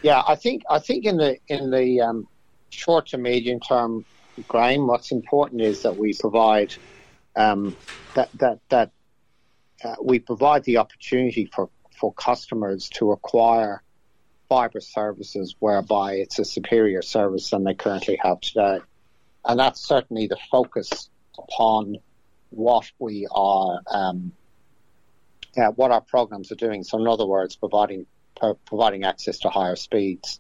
Yeah, 0.02 0.22
I 0.28 0.36
think 0.36 0.64
I 0.70 0.80
think 0.80 1.06
in 1.06 1.18
the 1.18 1.38
in 1.48 1.72
the 1.72 2.02
um, 2.02 2.28
short 2.70 3.08
to 3.08 3.18
medium 3.18 3.62
term, 3.62 4.06
Graham, 4.48 4.88
what's 4.88 5.12
important 5.12 5.62
is 5.62 5.84
that 5.84 5.96
we 5.96 6.14
provide 6.14 6.76
um, 7.36 7.76
that 8.16 8.30
that 8.40 8.60
that 8.70 8.92
uh, 9.84 9.96
we 10.02 10.20
provide 10.20 10.64
the 10.66 10.78
opportunity 10.78 11.50
for 11.54 11.70
for 11.98 12.14
customers 12.14 12.90
to 12.90 13.14
acquire 13.14 13.82
fibre 14.50 14.82
services 14.82 15.56
whereby 15.60 16.14
it's 16.16 16.38
a 16.40 16.46
superior 16.46 17.02
service 17.02 17.50
than 17.50 17.64
they 17.64 17.74
currently 17.74 18.20
have 18.22 18.42
today, 18.42 18.80
and 19.46 19.60
that's 19.60 19.82
certainly 19.82 20.28
the 20.28 20.38
focus 20.52 21.10
upon 21.38 21.98
what 22.50 22.92
we 23.00 23.28
are. 23.32 23.82
Um, 23.88 24.34
uh, 25.56 25.68
what 25.68 25.92
our 25.92 26.02
programs 26.02 26.52
are 26.52 26.56
doing. 26.56 26.84
So, 26.84 26.98
in 27.00 27.08
other 27.08 27.28
words, 27.28 27.56
providing 27.56 28.08
providing 28.66 29.04
access 29.04 29.40
to 29.40 29.50
higher 29.50 29.76
speeds. 29.76 30.40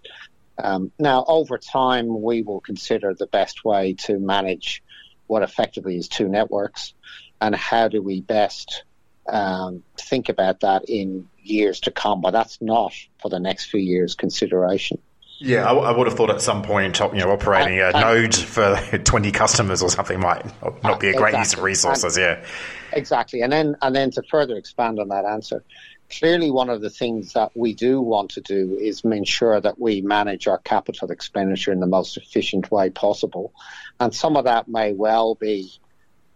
Um, 0.57 0.91
now, 0.99 1.23
over 1.27 1.57
time, 1.57 2.21
we 2.21 2.41
will 2.41 2.59
consider 2.59 3.13
the 3.13 3.27
best 3.27 3.63
way 3.63 3.93
to 4.05 4.19
manage 4.19 4.83
what 5.27 5.43
effectively 5.43 5.97
is 5.97 6.07
two 6.07 6.27
networks 6.27 6.93
and 7.39 7.55
how 7.55 7.87
do 7.87 8.01
we 8.01 8.21
best 8.21 8.83
um, 9.27 9.83
think 9.97 10.29
about 10.29 10.61
that 10.61 10.89
in 10.89 11.29
years 11.41 11.81
to 11.81 11.91
come. 11.91 12.21
But 12.21 12.31
that's 12.31 12.61
not 12.61 12.93
for 13.21 13.29
the 13.29 13.39
next 13.39 13.65
few 13.65 13.79
years 13.79 14.15
consideration. 14.15 14.99
Yeah, 15.43 15.69
I, 15.69 15.91
would 15.91 16.07
have 16.07 16.15
thought 16.15 16.29
at 16.29 16.41
some 16.41 16.61
point, 16.61 16.97
you 16.99 17.19
know, 17.19 17.31
operating 17.31 17.77
a 17.81 17.91
node 17.91 18.33
for 18.33 18.77
20 19.03 19.31
customers 19.33 19.83
or 19.83 19.89
something 19.89 20.17
might 20.17 20.45
not 20.83 21.01
be 21.01 21.09
a 21.09 21.13
great 21.13 21.33
exactly. 21.33 21.39
use 21.39 21.53
of 21.53 21.63
resources. 21.63 22.15
And, 22.15 22.25
yeah, 22.25 22.45
exactly. 22.93 23.41
And 23.41 23.51
then, 23.51 23.75
and 23.81 23.93
then 23.93 24.09
to 24.11 24.23
further 24.31 24.55
expand 24.55 25.01
on 25.01 25.09
that 25.09 25.25
answer, 25.25 25.61
clearly 26.09 26.49
one 26.49 26.69
of 26.69 26.79
the 26.79 26.89
things 26.89 27.33
that 27.33 27.51
we 27.55 27.73
do 27.73 27.99
want 27.99 28.31
to 28.31 28.41
do 28.41 28.77
is 28.79 29.01
ensure 29.03 29.59
that 29.59 29.77
we 29.77 29.99
manage 29.99 30.47
our 30.47 30.59
capital 30.59 31.11
expenditure 31.11 31.73
in 31.73 31.81
the 31.81 31.87
most 31.87 32.15
efficient 32.15 32.71
way 32.71 32.89
possible. 32.89 33.51
And 33.99 34.15
some 34.15 34.37
of 34.37 34.45
that 34.45 34.69
may 34.69 34.93
well 34.93 35.35
be 35.35 35.73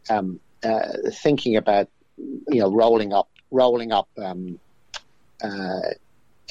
um, 0.09 0.41
uh, 0.61 0.89
thinking 1.13 1.55
about, 1.55 1.87
you 2.17 2.59
know, 2.59 2.69
rolling 2.69 3.13
up, 3.13 3.29
rolling 3.51 3.93
up 3.93 4.09
um, 4.17 4.59
uh, 5.41 5.79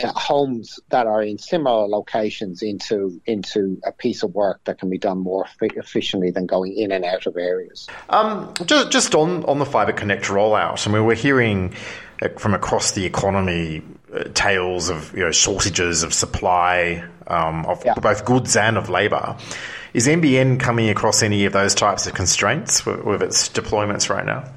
homes 0.04 0.78
that 0.90 1.06
are 1.06 1.22
in 1.22 1.38
similar 1.38 1.86
locations 1.86 2.62
into 2.62 3.20
into 3.26 3.80
a 3.84 3.92
piece 3.92 4.22
of 4.22 4.34
work 4.34 4.60
that 4.64 4.78
can 4.78 4.90
be 4.90 4.98
done 4.98 5.18
more 5.18 5.46
efficiently 5.60 6.30
than 6.30 6.46
going 6.46 6.76
in 6.76 6.92
and 6.92 7.04
out 7.04 7.26
of 7.26 7.36
areas. 7.36 7.86
Um, 8.08 8.52
just 8.66 8.90
just 8.90 9.14
on 9.14 9.44
on 9.44 9.58
the 9.58 9.66
Fibre 9.66 9.92
Connect 9.92 10.24
rollout, 10.24 10.86
I 10.86 10.92
mean, 10.92 11.04
we're 11.04 11.14
hearing 11.14 11.74
from 12.38 12.54
across 12.54 12.92
the 12.92 13.04
economy 13.04 13.82
uh, 14.12 14.24
tales 14.34 14.88
of 14.88 15.12
you 15.14 15.24
know, 15.24 15.30
shortages 15.30 16.02
of 16.02 16.14
supply 16.14 17.04
um, 17.26 17.66
of 17.66 17.84
yeah. 17.84 17.94
both 17.94 18.24
goods 18.24 18.56
and 18.56 18.76
of 18.76 18.88
labour. 18.88 19.36
Is 19.94 20.06
NBN 20.06 20.60
coming 20.60 20.88
across 20.88 21.22
any 21.22 21.44
of 21.46 21.52
those 21.52 21.74
types 21.74 22.06
of 22.06 22.14
constraints 22.14 22.84
with, 22.84 23.02
with 23.02 23.22
its 23.22 23.48
deployments 23.48 24.10
right 24.10 24.24
now? 24.24 24.50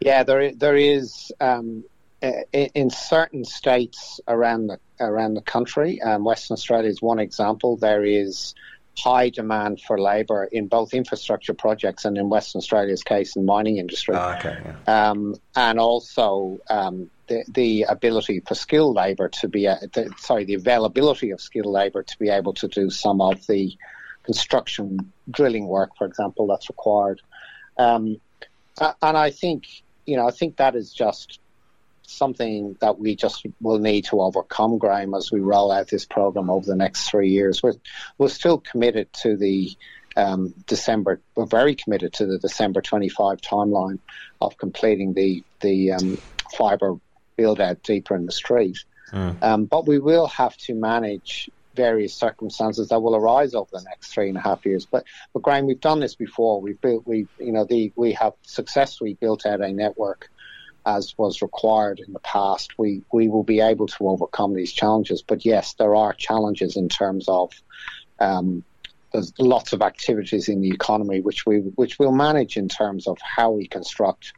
Yeah, 0.00 0.22
there 0.22 0.52
there 0.54 0.76
is 0.76 1.30
um, 1.40 1.84
in 2.22 2.90
certain 2.90 3.44
states 3.44 4.20
around 4.28 4.66
the 4.66 4.78
around 5.00 5.34
the 5.34 5.40
country. 5.42 6.00
Um, 6.02 6.24
Western 6.24 6.54
Australia 6.54 6.90
is 6.90 7.00
one 7.00 7.18
example. 7.18 7.76
There 7.76 8.04
is 8.04 8.54
high 8.98 9.30
demand 9.30 9.80
for 9.80 9.98
labour 9.98 10.44
in 10.44 10.66
both 10.66 10.92
infrastructure 10.92 11.54
projects 11.54 12.04
and 12.04 12.18
in 12.18 12.28
Western 12.28 12.58
Australia's 12.58 13.02
case 13.02 13.36
in 13.36 13.46
mining 13.46 13.78
industry. 13.78 14.14
Oh, 14.14 14.34
okay, 14.38 14.58
yeah. 14.62 15.10
um, 15.10 15.36
and 15.56 15.78
also 15.78 16.58
um, 16.68 17.10
the, 17.28 17.44
the 17.48 17.82
ability 17.84 18.40
for 18.46 18.54
skilled 18.54 18.96
labour 18.96 19.28
to 19.40 19.48
be, 19.48 19.66
uh, 19.68 19.76
the, 19.92 20.12
sorry, 20.18 20.44
the 20.44 20.54
availability 20.54 21.30
of 21.30 21.40
skilled 21.40 21.66
labour 21.66 22.02
to 22.02 22.18
be 22.18 22.28
able 22.28 22.52
to 22.54 22.68
do 22.68 22.90
some 22.90 23.20
of 23.20 23.46
the 23.46 23.74
construction 24.24 25.12
drilling 25.30 25.66
work, 25.66 25.90
for 25.96 26.06
example, 26.06 26.46
that's 26.48 26.68
required. 26.68 27.22
Um, 27.78 28.20
and 28.78 29.16
I 29.16 29.30
think, 29.30 29.64
you 30.04 30.16
know, 30.16 30.26
I 30.26 30.30
think 30.32 30.56
that 30.56 30.74
is 30.74 30.92
just 30.92 31.38
something 32.10 32.76
that 32.80 32.98
we 32.98 33.16
just 33.16 33.46
will 33.60 33.78
need 33.78 34.06
to 34.06 34.20
overcome, 34.20 34.78
Graham, 34.78 35.14
as 35.14 35.30
we 35.30 35.40
roll 35.40 35.70
out 35.70 35.88
this 35.88 36.04
program 36.04 36.50
over 36.50 36.66
the 36.66 36.76
next 36.76 37.08
three 37.08 37.30
years. 37.30 37.62
We're, 37.62 37.74
we're 38.18 38.28
still 38.28 38.58
committed 38.58 39.12
to 39.22 39.36
the 39.36 39.76
um, 40.16 40.54
December, 40.66 41.20
we're 41.34 41.46
very 41.46 41.74
committed 41.74 42.12
to 42.14 42.26
the 42.26 42.38
December 42.38 42.80
25 42.80 43.40
timeline 43.40 43.98
of 44.40 44.56
completing 44.58 45.14
the, 45.14 45.44
the 45.60 45.92
um, 45.92 46.18
fibre 46.56 46.96
build 47.36 47.60
out 47.60 47.82
deeper 47.82 48.16
in 48.16 48.26
the 48.26 48.32
street. 48.32 48.78
Mm. 49.12 49.42
Um, 49.42 49.64
but 49.64 49.86
we 49.86 49.98
will 49.98 50.26
have 50.26 50.56
to 50.58 50.74
manage 50.74 51.50
various 51.74 52.14
circumstances 52.14 52.88
that 52.88 53.00
will 53.00 53.14
arise 53.16 53.54
over 53.54 53.70
the 53.72 53.82
next 53.82 54.12
three 54.12 54.28
and 54.28 54.36
a 54.36 54.40
half 54.40 54.66
years. 54.66 54.86
But, 54.86 55.04
but 55.32 55.42
Graham, 55.42 55.66
we've 55.66 55.80
done 55.80 56.00
this 56.00 56.14
before. 56.14 56.60
We've 56.60 56.80
built, 56.80 57.06
we, 57.06 57.28
you 57.38 57.52
know, 57.52 57.64
the, 57.64 57.92
we 57.96 58.12
have 58.12 58.34
successfully 58.42 59.14
built 59.14 59.46
out 59.46 59.60
a 59.60 59.72
network 59.72 60.30
as 60.86 61.14
was 61.18 61.42
required 61.42 62.00
in 62.00 62.12
the 62.12 62.20
past, 62.20 62.78
we, 62.78 63.02
we 63.12 63.28
will 63.28 63.42
be 63.42 63.60
able 63.60 63.86
to 63.86 64.08
overcome 64.08 64.54
these 64.54 64.72
challenges. 64.72 65.22
But 65.22 65.44
yes, 65.44 65.74
there 65.74 65.94
are 65.94 66.12
challenges 66.12 66.76
in 66.76 66.88
terms 66.88 67.28
of 67.28 67.52
um, 68.18 68.64
there's 69.12 69.32
lots 69.38 69.72
of 69.72 69.82
activities 69.82 70.48
in 70.48 70.60
the 70.60 70.70
economy 70.70 71.20
which 71.20 71.44
we 71.44 71.58
which 71.58 71.98
we'll 71.98 72.12
manage 72.12 72.56
in 72.56 72.68
terms 72.68 73.08
of 73.08 73.18
how 73.20 73.50
we 73.50 73.66
construct, 73.66 74.32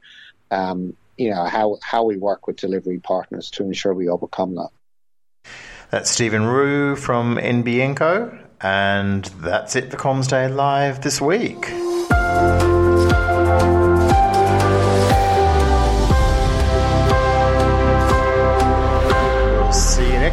um, 0.51 0.95
you 1.19 1.31
know, 1.31 1.45
how 1.45 1.79
how 1.83 2.05
we 2.05 2.17
work 2.17 2.47
with 2.47 2.57
delivery 2.57 2.99
partners 2.99 3.51
to 3.51 3.65
ensure 3.65 3.93
we 3.93 4.09
overcome 4.09 4.55
that. 4.55 4.71
That's 5.91 6.11
Stephen 6.11 6.47
Rue 6.47 6.97
from 6.97 7.37
NBN 7.37 7.97
Co. 7.97 8.39
And 8.63 9.25
that's 9.25 9.75
it 9.75 9.91
for 9.91 9.97
Comms 9.97 10.29
Day 10.29 10.49
Live 10.49 11.03
this 11.03 11.21
week. 11.21 11.69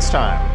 Next 0.10 0.14
time. 0.14 0.49